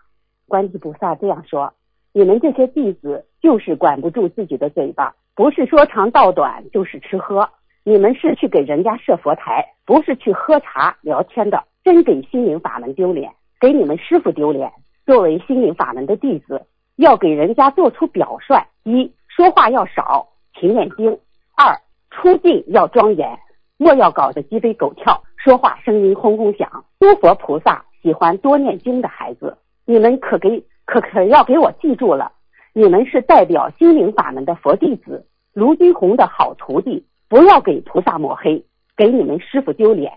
[0.47, 1.73] 观地菩萨这样说：
[2.13, 7.49] 你们这些弟子就是管不住自己的嘴巴，不是说长道短，就是吃喝。
[7.84, 14.71] 你们是去给人家设佛台，不是去喝茶聊天的，真给心灵法门丢脸，给你们师傅丢脸。
[15.06, 21.17] 作为心灵法门的弟子，要给人家做出表率：一，说话要少，勤念经；
[21.56, 21.80] 二，
[22.12, 23.39] 出镜要庄严，
[23.78, 26.84] 莫要搞得鸡飞狗跳，说话声音轰轰响。
[26.99, 32.34] 诸佛菩萨喜欢多念经的孩子，你们可给可可要给我记住了，
[32.73, 38.65] 你们是代表心灵法门的佛弟子，卢金红的好徒弟，不要给菩萨抹黑，
[38.97, 40.12] 给你们师傅丢脸。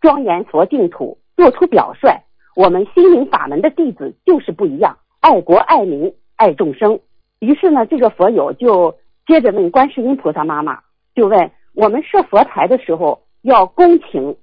[0.00, 2.10] 庄严佛净土，做出表率。
[2.56, 6.98] 我们心灵法门的弟子就是不一样，爱国爱民爱众生。
[7.38, 10.80] 于是呢，这个佛友就接着问观世音菩萨妈妈，
[11.14, 14.36] 就问我们设佛台的时候要恭请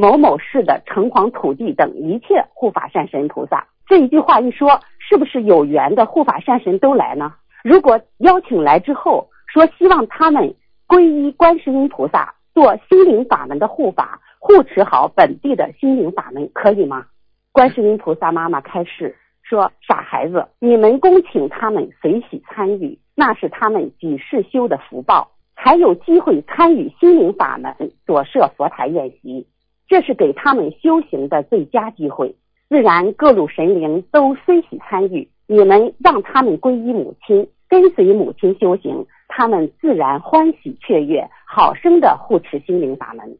[0.00, 3.66] 某某市的城隍土地等一切护法善神菩萨。
[3.86, 7.34] 这一句话一说，是不是有缘的护法善神都来呢？
[7.62, 10.54] 如果邀请来之后，说希望他们
[10.88, 17.04] 皈依观世音菩萨，做心灵法门的护法，护持好本地的心灵法门，可以吗？
[17.52, 27.74] 观世音菩萨妈妈开示说：“傻孩子，你们恭请他们随喜参与，那是他们几世修的福报，才有机会参与心灵法门
[28.06, 29.46] 所设佛台宴席，
[29.90, 32.36] 这是给他们修行的最佳机会。
[32.68, 43.36] 自然各路神灵都随喜参与，你们让他们皈依母亲，跟随母亲修行，他们自然欢喜雀跃，好生的护持心灵法门。”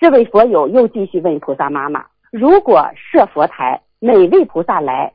[0.00, 2.06] 这位佛友又继续问菩萨妈妈。
[2.32, 5.12] 如果设佛台，每位菩萨来，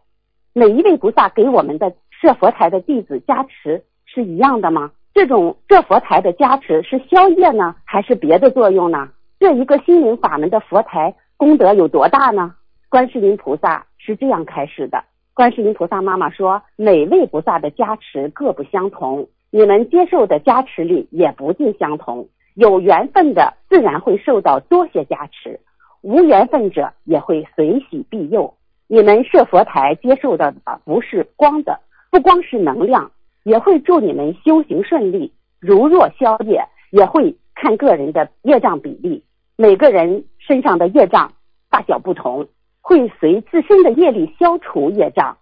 [0.53, 4.91] 每一位菩萨给我们的设佛台的弟子加持是一样的吗？
[5.13, 9.09] 这种设佛台的加持是消业呢，还是别的作用呢？
[9.39, 12.55] 这一个心灵法门的佛台功德有多大呢？
[12.89, 15.03] 观世音菩萨是这样开示的。
[15.35, 22.27] 观世音菩萨妈妈说，每位菩萨的加持各不相同，你们接受的加持力也不尽相同。
[22.55, 25.59] 有缘分的自然会受到多些加持，
[26.01, 28.55] 无缘分者也会随喜庇佑。
[28.87, 33.11] 你们设佛台接受的不是光的，不光是能量。
[33.43, 39.23] 也会祝你们修行顺利，如若消业，也会看个人的业障比例。
[39.59, 41.33] 每个人身上的业障
[41.71, 42.47] 大小不同，
[42.79, 45.39] 会随自身的业力消除业障。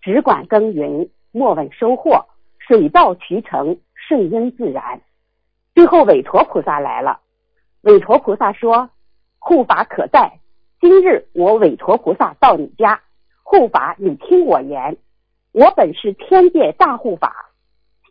[0.00, 2.26] 只管耕耘，莫问收获，
[2.60, 5.00] 水到渠成，顺应自然。
[5.74, 7.18] 最后，韦陀菩萨来了。
[7.82, 8.90] 韦陀菩萨说
[9.40, 10.38] ：“护法可在，
[10.80, 13.00] 今日我韦陀菩萨到你家，
[13.42, 14.96] 护法你听我言。”
[15.50, 17.50] 我本是天界大护法，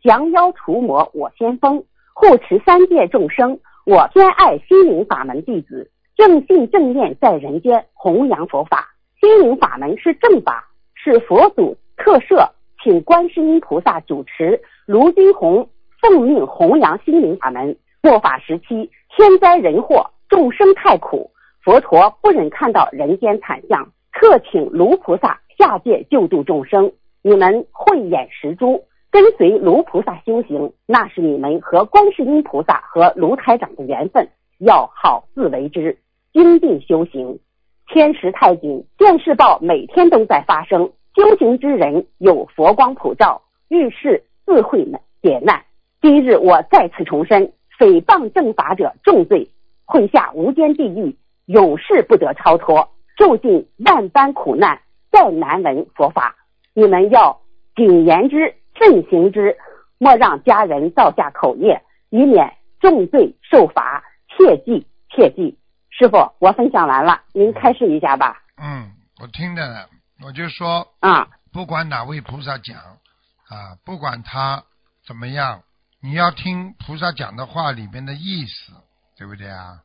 [0.04, 3.62] 降妖除魔我先锋，护持三界众生。
[3.88, 8.94] 我偏爱心灵法门弟子，正信正念在人间弘扬佛法。
[9.22, 12.50] 心灵法门是正法，是佛祖特设，
[12.84, 14.62] 请观世音菩萨主持。
[14.86, 15.70] 卢金红
[16.02, 17.78] 奉命弘扬心灵法门。
[18.02, 21.32] 末法时期，天灾人祸，众生太苦，
[21.64, 26.92] 佛陀不忍看到人间惨象，特请卢菩萨下界救度众生。
[27.22, 34.28] 你们慧眼识珠，跟随卢菩萨修行，那是你们和观世音菩萨和卢台长的缘分，
[34.60, 35.98] 要好自为之，
[36.34, 37.40] 精进修行。
[37.88, 44.86] 天时太紧，电视报每天都在发生，修行之人有佛光普照，遇事自会
[45.22, 45.64] 解难。
[46.02, 49.50] 今日我再次重申，诽谤正法者重罪，
[49.86, 51.16] 会下无间地狱，
[51.46, 56.36] 永世不得超脱，受尽万般苦难，再难闻佛法。
[56.74, 57.40] 你们要
[57.76, 59.58] 谨言之，慎行之，
[59.98, 64.04] 莫让家人造下口业，以免重罪受罚。
[64.30, 65.58] 切记，切记。
[65.90, 68.44] 师傅，我分享完了，您开示一下吧。
[68.58, 69.86] 嗯，我听着呢，
[70.24, 74.64] 我就说啊，不管哪位菩萨讲啊，不管他
[75.08, 75.64] 怎么样，
[76.02, 78.74] 你要听菩萨讲的话里面的意思，
[79.18, 79.80] 对不对啊？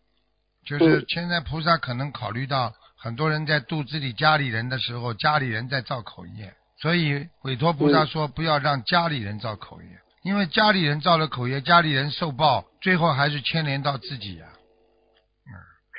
[0.66, 6.52] 就是现在菩萨可能考虑到很多人在度自己家里人的时候，家里人在造口业。
[6.82, 9.88] 所以委托菩萨说，不要让家里人造口业，
[10.24, 14.46] 因为家里人造了口业，家里人受报，最后还是牵连到自己呀。
[15.46, 15.54] 嗯，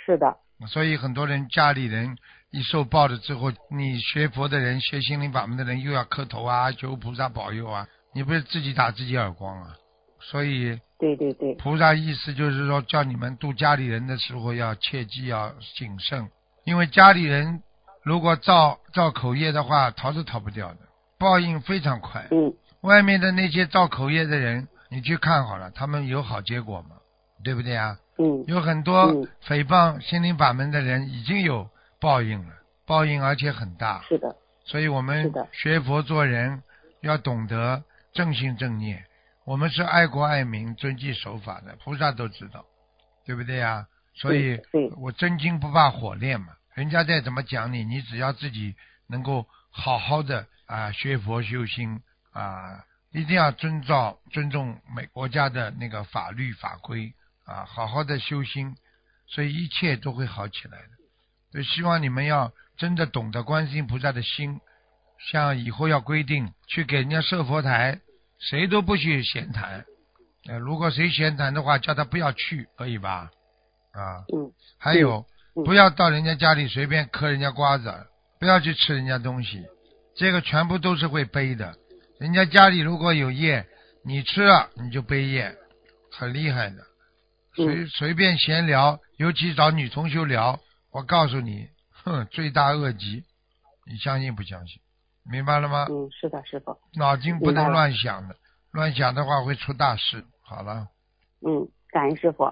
[0.05, 0.35] 是的。
[0.67, 2.17] 所以很多人家里人
[2.51, 9.77] 一受报了之后，你学佛的人、学心灵法门的人又要磕头啊，求菩萨保佑啊，你不是自己打自己耳光啊？
[10.19, 16.29] 所以，对对对，菩萨意思就是说，叫你们度家里人的时候要切记要谨慎，
[16.65, 17.63] 因为家里人。
[18.03, 20.77] 如果造造口业的话，逃是逃不掉的，
[21.17, 22.27] 报应非常快。
[22.31, 26.97] 嗯，外面的那些造口业的人，你去看好了，他们有好结果吗？
[27.43, 27.97] 对不对啊？
[28.17, 29.11] 嗯，有很多
[29.45, 32.53] 诽谤心灵法门的人已经有报应了，
[32.85, 34.01] 报应而且很大。
[34.07, 34.35] 是的。
[34.65, 36.61] 所以我们学佛做人
[37.01, 39.03] 要懂得正心正念，
[39.45, 42.65] 我们是爱国爱民、遵纪守法的，菩萨都知道，
[43.25, 43.87] 对不对呀？
[44.13, 44.61] 所以，
[44.97, 46.47] 我真金不怕火炼嘛。
[46.75, 48.75] 人家再怎么讲你，你只要自己
[49.07, 57.13] 能够好好的啊学佛修心啊，一定要遵照尊重每国家的那个法律法规
[57.45, 58.75] 啊，好好的修心，
[59.27, 60.89] 所以一切都会好起来的。
[61.51, 64.59] 所以希望你们要真的懂得观世音菩萨的心，
[65.19, 68.01] 像以后要规定去给人家设佛台，
[68.39, 69.85] 谁都不许闲谈。
[70.47, 73.29] 呃，如果谁闲谈的话，叫他不要去，可以吧？
[73.91, 75.27] 啊，嗯，还有。
[75.53, 77.93] 不要到人家家里随便嗑人家瓜子，
[78.39, 79.63] 不要去吃人家东西，
[80.15, 81.75] 这个全部都是会背的。
[82.19, 83.65] 人家家里如果有业，
[84.03, 85.55] 你吃了你就背业，
[86.11, 86.77] 很厉害的。
[87.55, 90.59] 随随便闲聊，尤其找女同学聊，
[90.91, 91.67] 我告诉你，
[92.03, 93.23] 哼，罪大恶极。
[93.85, 94.81] 你相信不相信？
[95.29, 95.85] 明白了吗？
[95.89, 96.75] 嗯，是的，师傅。
[96.95, 98.35] 脑筋不能乱想的，
[98.71, 100.25] 乱想的话会出大事。
[100.41, 100.87] 好了。
[101.45, 102.51] 嗯，感恩师傅。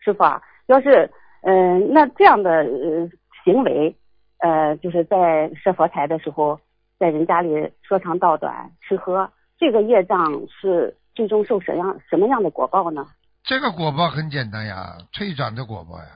[0.00, 1.10] 师傅啊，要是。
[1.46, 3.10] 嗯，那这样的呃
[3.44, 3.94] 行为，
[4.38, 6.58] 呃，就是在设佛台的时候，
[6.98, 7.50] 在人家里
[7.82, 10.16] 说长道短、吃喝，这个业障
[10.48, 13.06] 是最终受什样什么样的果报呢？
[13.42, 16.06] 这个果报很简单呀，退转的果报呀。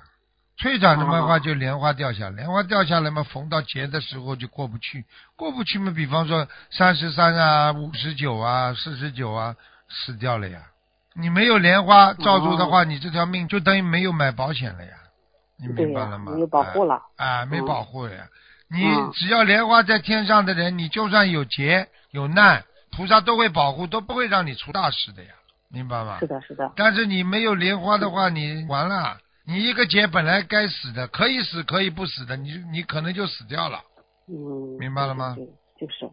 [0.60, 5.04] 退转的话就莲花掉下，莲花掉下来嘛，逢到劫的时候就过不去，
[5.36, 9.54] 过不去嘛，比方说三十三啊、五十九啊、四十九啊，
[9.88, 10.62] 死掉了呀。
[11.14, 14.92] 你没有莲花罩住的话，你这条命就等于没有买保险了呀。
[15.61, 16.32] 你明白了吗？
[16.32, 17.02] 没有保护了。
[17.16, 18.28] 啊，没嗯保护呀。
[18.70, 22.64] 你嗯只要莲花在天上的人，你就算有劫有难，
[22.96, 25.30] 菩萨都会保护，都不会让你出大事的呀，
[25.70, 26.26] 明白吗是？
[26.26, 33.80] 的，是的，但是你没有莲花的话，你完了，你一个劫本来该死的，可以死可以不死的，你你可能就死掉了。
[34.28, 35.46] 嗯，明白了吗对，
[35.86, 36.04] 就是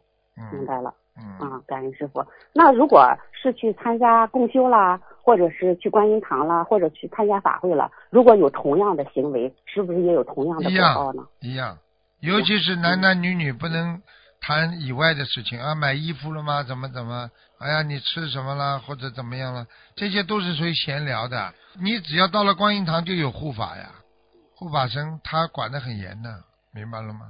[0.52, 0.94] 明嗯白了。
[1.18, 2.26] 嗯，啊，感恩师傅。
[2.54, 11.30] 那如果是去参加共修啦，或者是去观音堂啦，或者去参加法会了，如果有同样的行为，是不是也有同样的报呢样？
[11.42, 11.78] 一样，
[12.20, 14.00] 尤其是男男女女不能
[14.40, 16.62] 谈以外的事情啊，买衣服了吗？
[16.62, 17.32] 怎么怎么？
[17.58, 18.78] 哎呀，你吃什么了？
[18.78, 19.66] 或者怎么样了？
[19.96, 21.52] 这些都是属于闲聊的。
[21.82, 23.90] 你只要到了观音堂就有护法呀，
[24.56, 26.30] 护法神他管得很严的，
[26.72, 27.22] 明白了吗？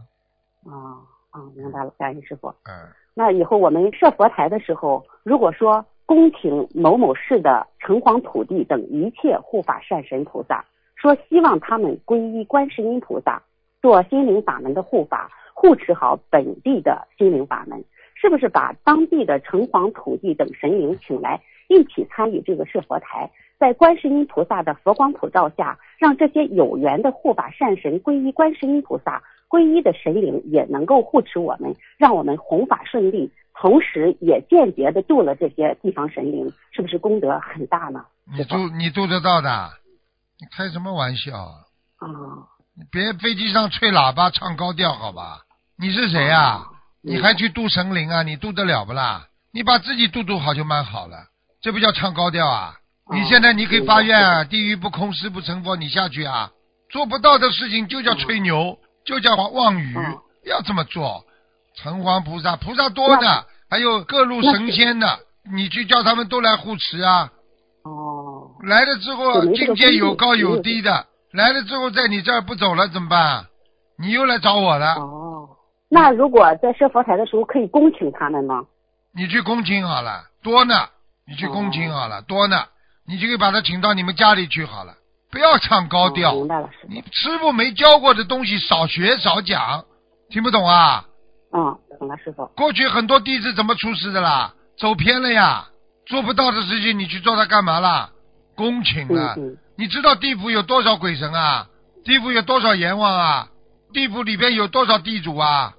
[0.67, 0.99] 啊
[1.31, 2.49] 啊，明白了，感恩师傅。
[2.49, 2.73] 嗯，
[3.13, 10.65] 那以后我们设佛台的时候，如果说宫廷某某市的城隍土地等一切护法善神菩萨，
[10.95, 13.39] 说希望他们皈依观世音菩萨，
[13.79, 23.29] 做心灵法门的护法，护持好本地的心灵法门，是不是把当地的城隍土地等神灵请来，一起参与这个设佛台？
[23.59, 38.05] 在观世音菩萨的佛光普照下，让这些有缘的护法善神皈依观世音菩萨，皈依的神灵也能够护持我们，让我们弘法顺利，同时也间接的度了这些地方神灵，是不是功德很大呢？
[38.35, 39.69] 你度你度得到的，
[40.39, 41.53] 你开什么玩笑啊？
[41.99, 42.07] 啊，
[42.75, 45.41] 你别飞机上吹喇叭唱高调，好吧？
[45.77, 46.65] 你是谁呀、
[47.01, 48.23] 你还去度神灵啊？
[48.23, 49.27] 你度得了不啦？
[49.53, 51.17] 你把自己度度好就蛮好了，
[51.61, 52.75] 这不叫唱高调啊？
[53.13, 56.51] 你现在你可以发愿啊，地狱不空，誓不成佛，你下去啊！
[56.89, 59.95] 做不到的事情就叫吹牛，就叫妄语，
[60.45, 61.23] 要这么做。
[61.75, 65.19] 城隍菩萨，菩萨多的，还有各路神仙的，
[65.53, 67.29] 你去叫他们都来护持啊！
[67.83, 73.45] 哦，来了之后境界有高有低的，来了之后在你这儿不走了怎么办？
[73.99, 75.47] 你又来找我了，哦，
[75.89, 78.63] 那如果在设佛台的时候，可以恭请他们吗？
[79.13, 80.87] 你去恭请好了，多呢，
[81.27, 82.65] 你去恭请好了，多呢，
[83.07, 84.95] 你就可以把他请到你们家里去好了，
[85.31, 86.31] 不要唱高调。
[86.31, 89.85] 哦明白了，师你师傅没教过的东西少学少讲，
[90.29, 91.05] 听不懂啊？
[91.55, 91.59] 傅。
[91.59, 92.45] 嗯，懂了，师傅。
[92.55, 94.53] 过去很多弟子怎么出师的啦？
[94.77, 95.67] 走偏了呀，
[96.05, 98.09] 做不到的事情你去做它干嘛啦？
[98.55, 99.35] 恭请嗯了。
[99.37, 101.67] 嗯，你知道地府有多少鬼神啊？
[102.03, 103.47] 地府有多少阎王啊？
[103.93, 105.73] 地府里边有多少地主啊？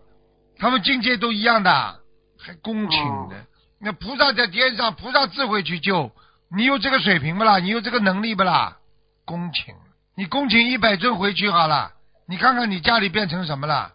[0.59, 2.01] 他们境界都一样的，
[2.39, 2.99] 还恭请
[3.29, 3.37] 的。
[3.37, 3.41] 哦
[3.79, 6.11] 那菩萨在天上，菩萨智慧去救，
[6.51, 7.59] 你有这个水平不啦？
[7.59, 8.79] 你有这个能力不啦？
[9.27, 9.75] 恭请，
[10.17, 11.93] 你恭请一百尊回去好了，
[12.27, 13.93] 你看看你家里变成什么了，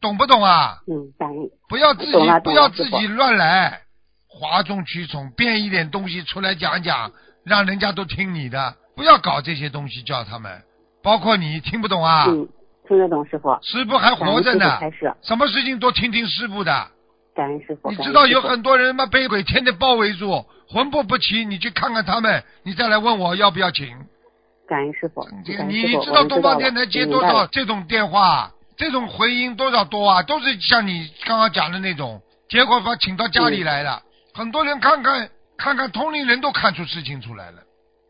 [0.00, 0.78] 懂不懂啊？
[0.86, 1.12] 嗯。
[1.68, 3.82] 不要自己不要自己乱来，
[4.28, 7.12] 哗众取宠，变一点东西出来讲讲，
[7.44, 10.62] 让人家都听你的，不要搞这些东西，叫他们，
[11.02, 12.26] 包括你听不懂啊？
[12.28, 12.48] 嗯，
[12.88, 13.56] 听得懂，师傅。
[13.62, 14.80] 师傅还活着呢
[15.22, 16.88] 什么事情都听听师傅的。
[17.34, 17.90] 感恩师傅。
[17.90, 23.86] 你知道有很多人嘛被鬼天天包围住，魂魄不齐，你去看看他们，你再来问我要不要请。
[24.66, 25.24] 感恩师傅。
[25.68, 28.50] 你你知道东方电台接多少这种电话，
[28.80, 30.22] 这种回音多少多啊？
[30.22, 34.02] 都是像你刚刚讲的那种，结果把请到家里来了，
[34.32, 35.28] 很多人看看
[35.58, 37.62] 看看通灵人都看出事情出来了，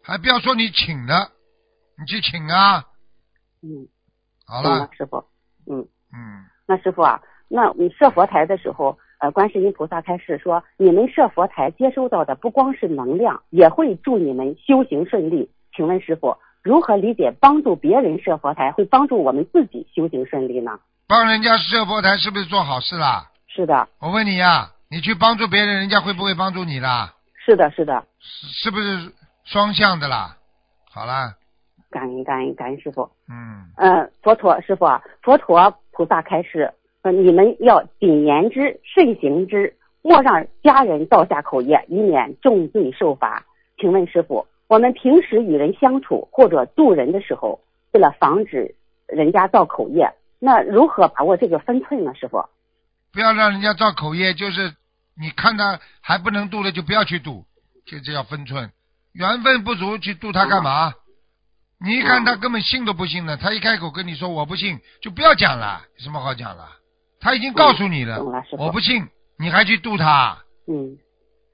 [0.05, 1.33] 还不要说你请了，
[1.99, 2.85] 你去请啊，
[3.64, 3.89] 嗯，
[4.47, 5.16] 好了，，师傅。
[5.66, 5.81] 嗯，
[6.14, 15.51] 嗯，那师傅啊，那你设佛台的时候，呃，观世音菩萨开示说，你们设佛台接收到的不光是能量，也会助你们修行顺利。
[15.75, 20.79] 请问师傅，如何理解帮助别人设佛台会帮助我们自己修行顺利呢？
[21.09, 23.31] 帮人家设佛台是不是做好事啦？
[23.49, 27.15] 是的，我问你呀、你去帮助别人，人家会不会帮助你啦？
[27.45, 29.13] 是的，是的，是是不是
[29.45, 30.37] 双向的啦？
[30.93, 31.35] 好啦，
[31.91, 33.11] 感恩感恩感恩师傅。
[33.29, 43.45] 嗯，呃，佛陀师傅啊，佛陀菩萨开示，呃，你们要谨言之，慎行之，莫让家人造下口业，以免重罪受罚。
[43.79, 47.61] 请问师傅，我们平时与人相处或者渡人的时候，
[47.93, 48.77] 为了防止
[49.09, 52.14] 人家造口业，那如何把握这个分寸呢？
[52.14, 52.49] 师傅？
[53.12, 54.73] 不要让人家造口业，就是
[55.21, 57.45] 你看他还不能渡的，就不要去渡，
[57.85, 58.71] 就这叫分寸。
[59.12, 60.93] 缘分不足去渡他干嘛？
[61.85, 66.68] 你一看他根本信都不信的，他一开口跟你说我不信，就不要讲了，有什么好讲了？
[67.18, 68.23] 他已经告诉你了，
[68.57, 70.97] 我不信，你还去渡他，嗯，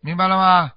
[0.03, 0.73] 明白了吗？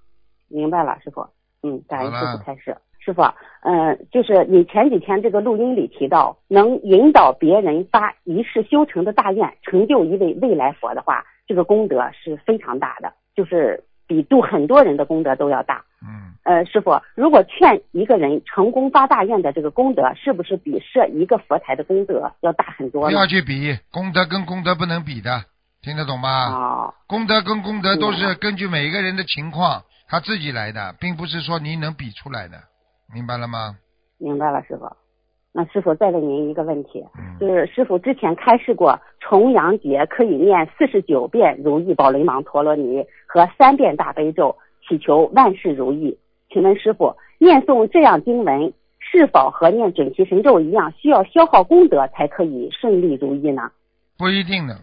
[0.48, 1.28] 明白了，师傅。
[1.64, 2.76] 嗯，感恩师傅开始。
[3.00, 3.22] 师傅
[3.62, 13.14] 嗯，呃，就是你前几天这个录音里提到，能引导别人发一世修成的大愿，成就一位未来佛的话，这个功德是非常大的。
[13.36, 15.86] 就是比度很多人的功德都要大。
[16.02, 23.12] 嗯，呃，师傅，如果劝一个人成功发大愿的这个功德，是不是比设一个佛台的功德要大很多不？
[23.12, 25.46] 要去比，功德跟功德不能比的，
[25.82, 26.30] 听得懂吗？
[26.52, 32.58] 哦，功德跟功德都是根据每一个人的情况他自己来的，并不是说你能比出来的，
[33.14, 33.78] 明白了吗？
[34.18, 34.90] 明白了，师傅。
[35.52, 44.56] 那师傅再问您一个问题，嗯就是师傅之前开示过，重阳节可以念四十九遍如意宝雷芒陀罗尼和三遍大悲咒，
[44.88, 46.18] 祈求万事如意。
[46.52, 53.72] 请问师傅，念诵这样经文是否和念准提神咒一样，需要消耗功德才可以顺利如意呢？
[54.18, 54.76] 不一定的，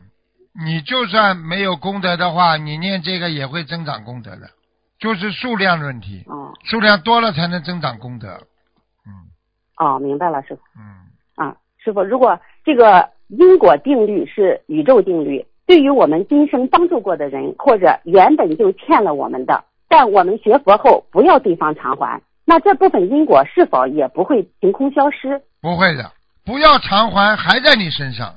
[0.65, 4.51] 你就算没有功德的话，你念这个也会增长功德的，
[4.99, 8.29] 就是数量问题，嗯数量多了才能增长功德。
[9.07, 9.13] 嗯
[9.77, 10.63] 哦，明白了，师傅。
[10.79, 25.43] 嗯，啊，师傅，如果这个因果定律是宇宙定律，对于我们今生帮助过的人，或者原本就欠了我们的，但我们学佛后不要对方偿还，那这部分因果是否也不会凭空消失？
[25.61, 26.11] 不会的，
[26.45, 28.35] 不要偿还，还在你身上，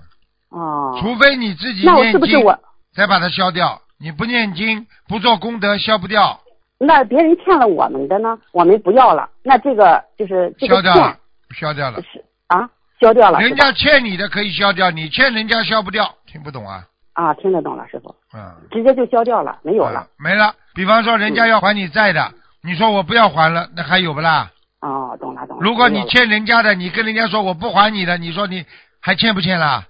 [0.49, 2.59] 哦，除非你自己那我念经是不是我
[2.93, 3.81] 再把它消掉。
[4.01, 6.39] 你不念经，不做功德，消不掉，
[6.79, 8.37] 那别人欠了我们的呢？
[8.53, 11.17] 我们不要了，那这个就是这个消掉
[11.53, 12.01] 消掉了。
[12.01, 12.69] 是啊，
[12.99, 16.85] 消掉了，人家欠你的可以消掉，你欠人家消不掉，听不懂啊？
[17.13, 19.99] 啊，听得懂了，师傅，嗯，直接就消掉了，没有了。
[19.99, 20.55] 啊没了。
[20.73, 22.31] 比方说，人家要还你债的，
[22.63, 24.49] 你说我不要还了，那还有不啦？
[24.79, 25.61] 哦，懂了懂了。
[25.61, 28.65] 如果你欠人家的，你跟人家说我不还你的，你说你
[29.01, 29.85] 还欠不欠啦？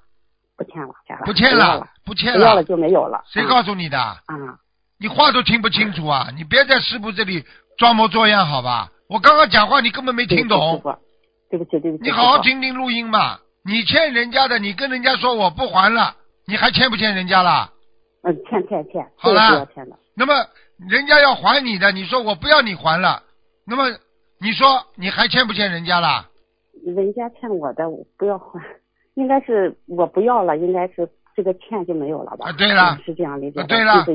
[0.58, 3.24] 不欠了，欠了，不欠了了，，不欠不要了就没有了。
[3.28, 4.00] 谁啊告诉你的？
[4.00, 4.18] 啊？
[5.00, 6.28] 你话都听不清楚啊！
[6.36, 7.46] 你别在师傅这里
[7.78, 8.92] 装模作样，好吧？
[9.08, 10.82] 我刚刚讲话你根本没听懂，
[11.50, 12.40] 对不起，对不起，你好好。
[12.40, 13.40] 听听录音嘛。
[13.64, 17.72] 你欠人家的，你跟人家说我不还了，你还欠不欠人家了？
[18.24, 19.96] 嗯，欠欠欠，好这个是了要欠的。
[20.16, 20.34] 那么
[20.90, 23.24] 人家要还你的，你说我不要你还了，
[23.66, 23.86] 那么
[24.42, 26.26] 你说你还欠不欠人家了？
[26.86, 28.60] 人家欠我的，我不要还，
[29.16, 31.10] 应该是我不要了，应该是
[31.40, 32.50] 这个欠就没有了吧？
[32.50, 34.06] 啊对了嗯是这样理解对了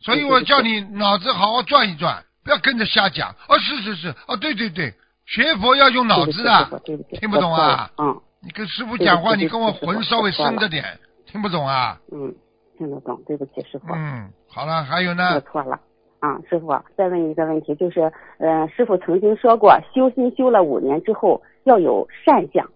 [0.00, 3.30] 所以我叫你脑子好好转一转，不要跟着瞎讲。
[3.48, 4.92] 哦，是是是，哦，对对对，
[5.24, 7.90] 学佛要用脑子啊，对不起，听不懂啊？
[7.96, 10.84] 嗯你跟师傅讲话，你跟我魂稍微深着点，
[11.26, 11.98] 听不懂啊？
[12.12, 12.34] 嗯，
[12.76, 13.86] 听得懂，对不起，师傅。
[13.94, 15.80] 嗯，好了，还有呢我呢，错了。
[16.20, 22.68] 啊，师傅，再问一个问题，就是，呃，师傅曾经说过，修心修了五年之后要有善相，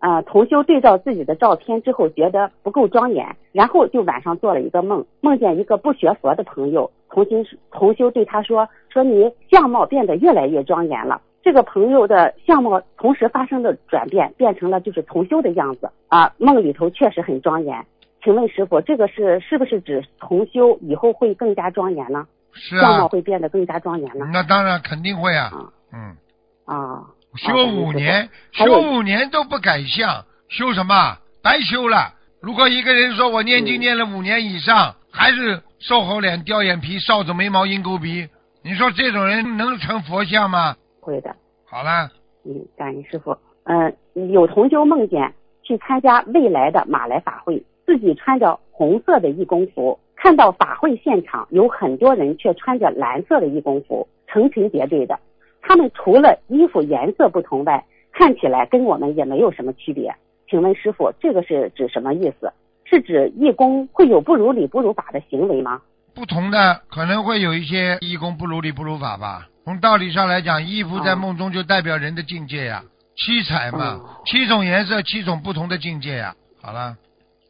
[0.00, 11.20] 啊、同修对照自己的照片之后觉得不够庄严，然后就晚上做了一个梦，梦见一个不学佛的朋友，同修同修对他说，说你相貌变得越来越庄严了。
[11.42, 17.86] 这个朋友的相貌同时发生了转变，变成了就是同修的样子啊，梦里头确实很庄严。
[18.22, 22.26] 请问师傅，这个是是不是指同修以后会更加庄严呢？
[22.52, 24.26] 是相貌啊，会变得更加庄严呢？
[24.32, 26.16] 那当然肯定会啊，啊嗯，
[26.64, 27.06] 啊，
[27.36, 31.18] 修五年，修五年都不改相，修什么？
[31.42, 32.14] 白修了。
[32.40, 38.28] 如果一个人说我念经嗯念了五年以上，还是瘦猴脸、掉眼皮、少子眉毛、鹰钩鼻，
[38.62, 40.76] 你说这种人能成佛像吗？
[41.00, 41.34] 会的。
[41.66, 42.10] 好了，
[42.44, 43.36] 嗯，感恩师傅。
[43.64, 43.94] 嗯、
[44.32, 55.18] 有同修梦见去参加未来的马来法会，自己穿着红色的义工服，看到法会现场有很多人却穿着蓝色的义工服，成群结队的。
[55.62, 60.14] 他们除了衣服颜色不同外，看起来跟我们也没有什么区别。
[60.48, 62.52] 请问师傅，这个是指什么意思？
[62.84, 65.80] 是指义工会有不如理不如法的行为吗？
[66.12, 69.46] 不同的可能会有一些义工不如理不如法吧。
[69.64, 72.82] 从道理上来讲，衣服在哦梦中就代表人的境界呀，
[73.14, 76.34] 七彩嘛哦，七种颜色，七种不同的境界呀。
[76.60, 76.96] 好了，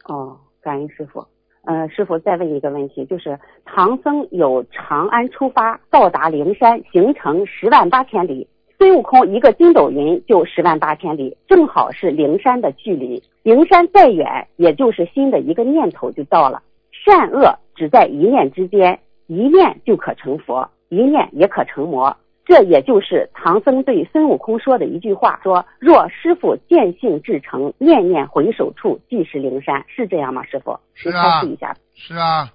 [0.07, 1.25] 哦，感恩师傅。
[1.63, 8.47] 呃，师傅再问一个问题，就是唐僧由长安出发，到达灵山，行程十万八千里。
[8.79, 13.21] 孙悟空一个筋斗云就十万八千里，正好是灵山的距离。
[13.43, 16.63] 灵山再远，也就是心的一个念头就到了。
[16.91, 22.17] 善恶只在一念之间，一念就可成佛，一念也可成魔。
[22.45, 30.43] 这也就是唐僧对孙悟空说的一句话：说若师傅见性至诚，念念回首处即是灵山，是这样吗？
[30.45, 31.75] 师傅，您是啊一下。
[31.95, 32.51] 是啊，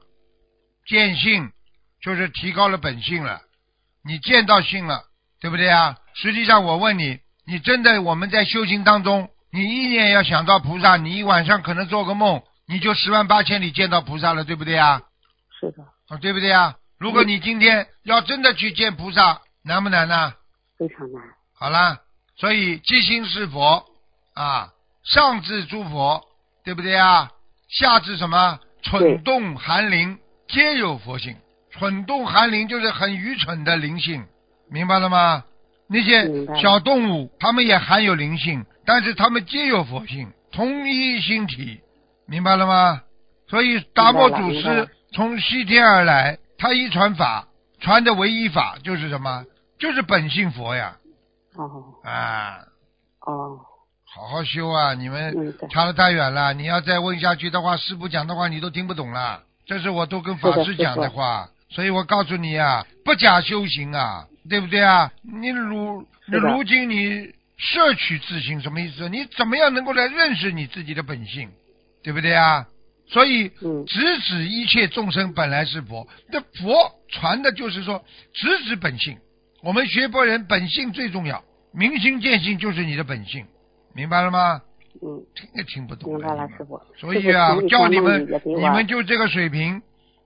[0.87, 1.51] 见性
[2.03, 3.41] 就是提高了本性了，
[4.05, 5.05] 你见到性了，
[5.41, 5.97] 对不对啊？
[6.15, 15.03] 实际上我问你，你真的我们在修行当中，你一念要想到菩萨，你一晚上可能做个梦，你就十万八千里见到菩萨了，对不对啊？
[15.61, 16.77] 是的，啊，对不对啊？
[16.99, 20.33] 如果你今天要真的去见菩萨，难不难呢？
[20.79, 21.21] 非常难。
[21.59, 21.99] 好啦，
[22.37, 23.85] 所以即心是佛
[24.33, 26.23] 啊，上至诸佛，
[26.65, 27.33] 对不对啊？
[27.69, 31.37] 下至什么蠢动寒灵，皆有佛性。
[31.73, 34.25] 蠢动寒灵就是很愚蠢的灵性，
[34.71, 35.43] 明白了吗？
[35.89, 41.81] 那些小动物，它们也含有灵性，但是它们皆有佛性，同一心体，
[42.27, 43.03] 明白了吗？
[43.49, 47.49] 所以达摩祖师从西天而来，他一传法，
[47.81, 49.45] 传的唯一法就是什么？
[49.79, 50.97] 就是本性佛呀！
[51.57, 52.59] 哦啊，
[53.21, 53.59] 哦，
[54.05, 54.95] 好好修啊！
[54.95, 59.43] 你们差得太远了，你要再问下去的话，师傅讲的话你都听不懂了。
[59.67, 65.11] 这是我都跟法师师讲的傅话，所以我告诉你啊，不假修行啊，对不对啊？
[65.23, 69.09] 你如如今你摄取自性什么意思？
[69.09, 71.51] 你怎么样能够来认识你自己的本性，
[72.03, 72.67] 对不对啊？
[73.09, 78.05] 所以嗯直指一切众生本来是佛，那佛传的就是说
[78.35, 79.19] 直指本性。
[79.67, 81.43] 我们学佛人本性最重要，
[81.75, 83.45] 明心见性就是你的本性，
[83.97, 84.63] 明白了吗？
[85.03, 86.81] 嗯，听也听不懂明白了，师傅。
[86.97, 89.83] 所以啊，师傅叫你们你们就这个水平，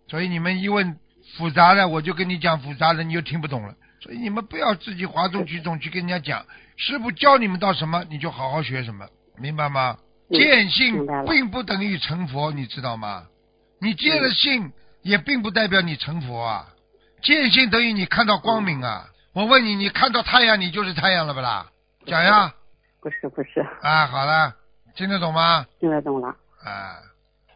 [0.09, 0.95] 所以你们一问
[1.39, 3.75] 复杂的，我就跟你讲复杂的，你就听不懂了。
[4.03, 6.45] 所以你们不要自己哗众取宠去跟人家讲，
[6.77, 9.07] 师傅教你们到什么，你就好好学什么，
[9.39, 9.97] 明白吗？
[10.29, 13.25] 嗯见性并不等于成佛，你知道吗？
[13.81, 14.71] 你见了性
[15.01, 16.69] 也并不代表你成佛啊，
[17.23, 19.07] 见性等于你看到光明啊。
[19.33, 21.67] 我问你，你看到太阳，你就是太阳了不啦？
[22.05, 22.53] 讲呀，
[23.01, 24.55] 不是不是，啊，好了，
[24.97, 25.67] 听得懂吗？
[25.79, 26.29] 听得懂了。
[26.29, 26.99] 啊，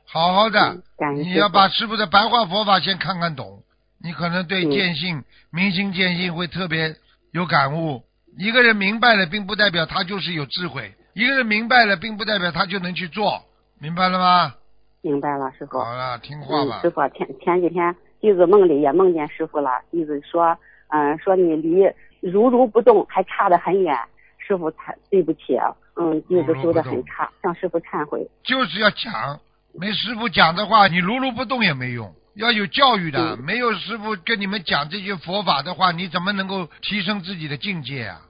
[0.06, 0.76] 好好的
[1.14, 3.62] 你要把师傅的白话佛法先看看懂，
[4.02, 6.94] 你可能对嗯见性、明心见性会特别
[7.32, 8.02] 有感悟。
[8.38, 13.42] 一个人明白了，并不代表他就是有智慧；一个人明白了，并不代表他就能去做，
[13.80, 14.54] 明白了吗？
[15.02, 15.78] 明白了，师傅。
[15.78, 16.90] 好了，听话嗯，吧师。
[16.90, 20.56] 傅前前几天弟子梦里也梦见师傅了，弟子说，
[20.89, 21.82] 嗯，说你离
[22.20, 23.97] 如如不动还差得很远，
[24.39, 25.59] 师傅才对不起，
[25.97, 28.28] 嗯，弟子修的很差，向师傅忏悔。
[28.43, 29.39] 就是要讲，
[29.72, 32.12] 没师傅讲的话，你如如不动也没用。
[32.35, 38.20] 要有教育的，嗯没有师傅跟你们讲这些佛法的话，你怎么能够提升自己的境界啊？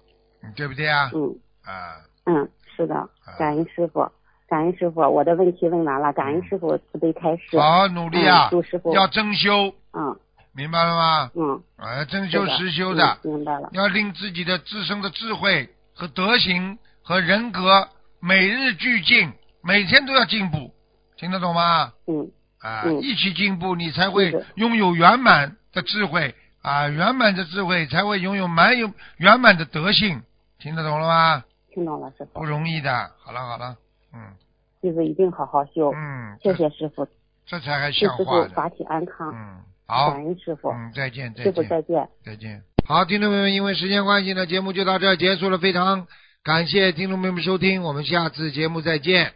[0.42, 1.10] 嗯对不对啊？
[1.14, 1.34] 嗯
[1.64, 4.06] 啊，嗯，是的，感恩师傅，
[4.46, 7.58] 感恩师傅，我的问题问完了，感恩师傅慈悲开示。
[7.58, 10.14] 好好努力啊嗯，师傅要真修，嗯
[10.54, 11.30] 明白了吗？
[11.34, 13.68] 嗯，啊，真修实修的，嗯明白了。
[13.72, 17.88] 要令自己的自身的智慧和德行和人格
[18.20, 19.32] 每日俱进，
[19.62, 20.72] 每天都要进步，
[21.16, 21.92] 听得懂吗？
[22.06, 22.30] 嗯
[22.60, 30.22] 啊，嗯一起进步，你才会拥有圆满的智慧啊，圆满的智慧才会拥有满有圆满的德性，
[30.58, 31.44] 听得懂了吗？
[31.72, 32.44] 听懂了，师傅不。
[32.44, 33.10] 容易的。
[33.22, 33.76] 好了好了，
[34.14, 34.20] 嗯
[34.80, 35.92] 弟子一定好好修。
[35.94, 37.06] 嗯，谢谢师傅，
[37.46, 38.42] 这，才还祝像话呢。
[38.44, 39.32] 师傅法体安康。
[39.34, 42.08] 嗯，好感，恩师傅，嗯，再见再师傅见再见。
[42.24, 42.62] 再见。
[42.86, 46.06] 好，听众朋友们，因为时间关系呢，节目就到这儿结束了，非常
[46.42, 49.32] 感谢听众朋友们收听，我们下次节目再见。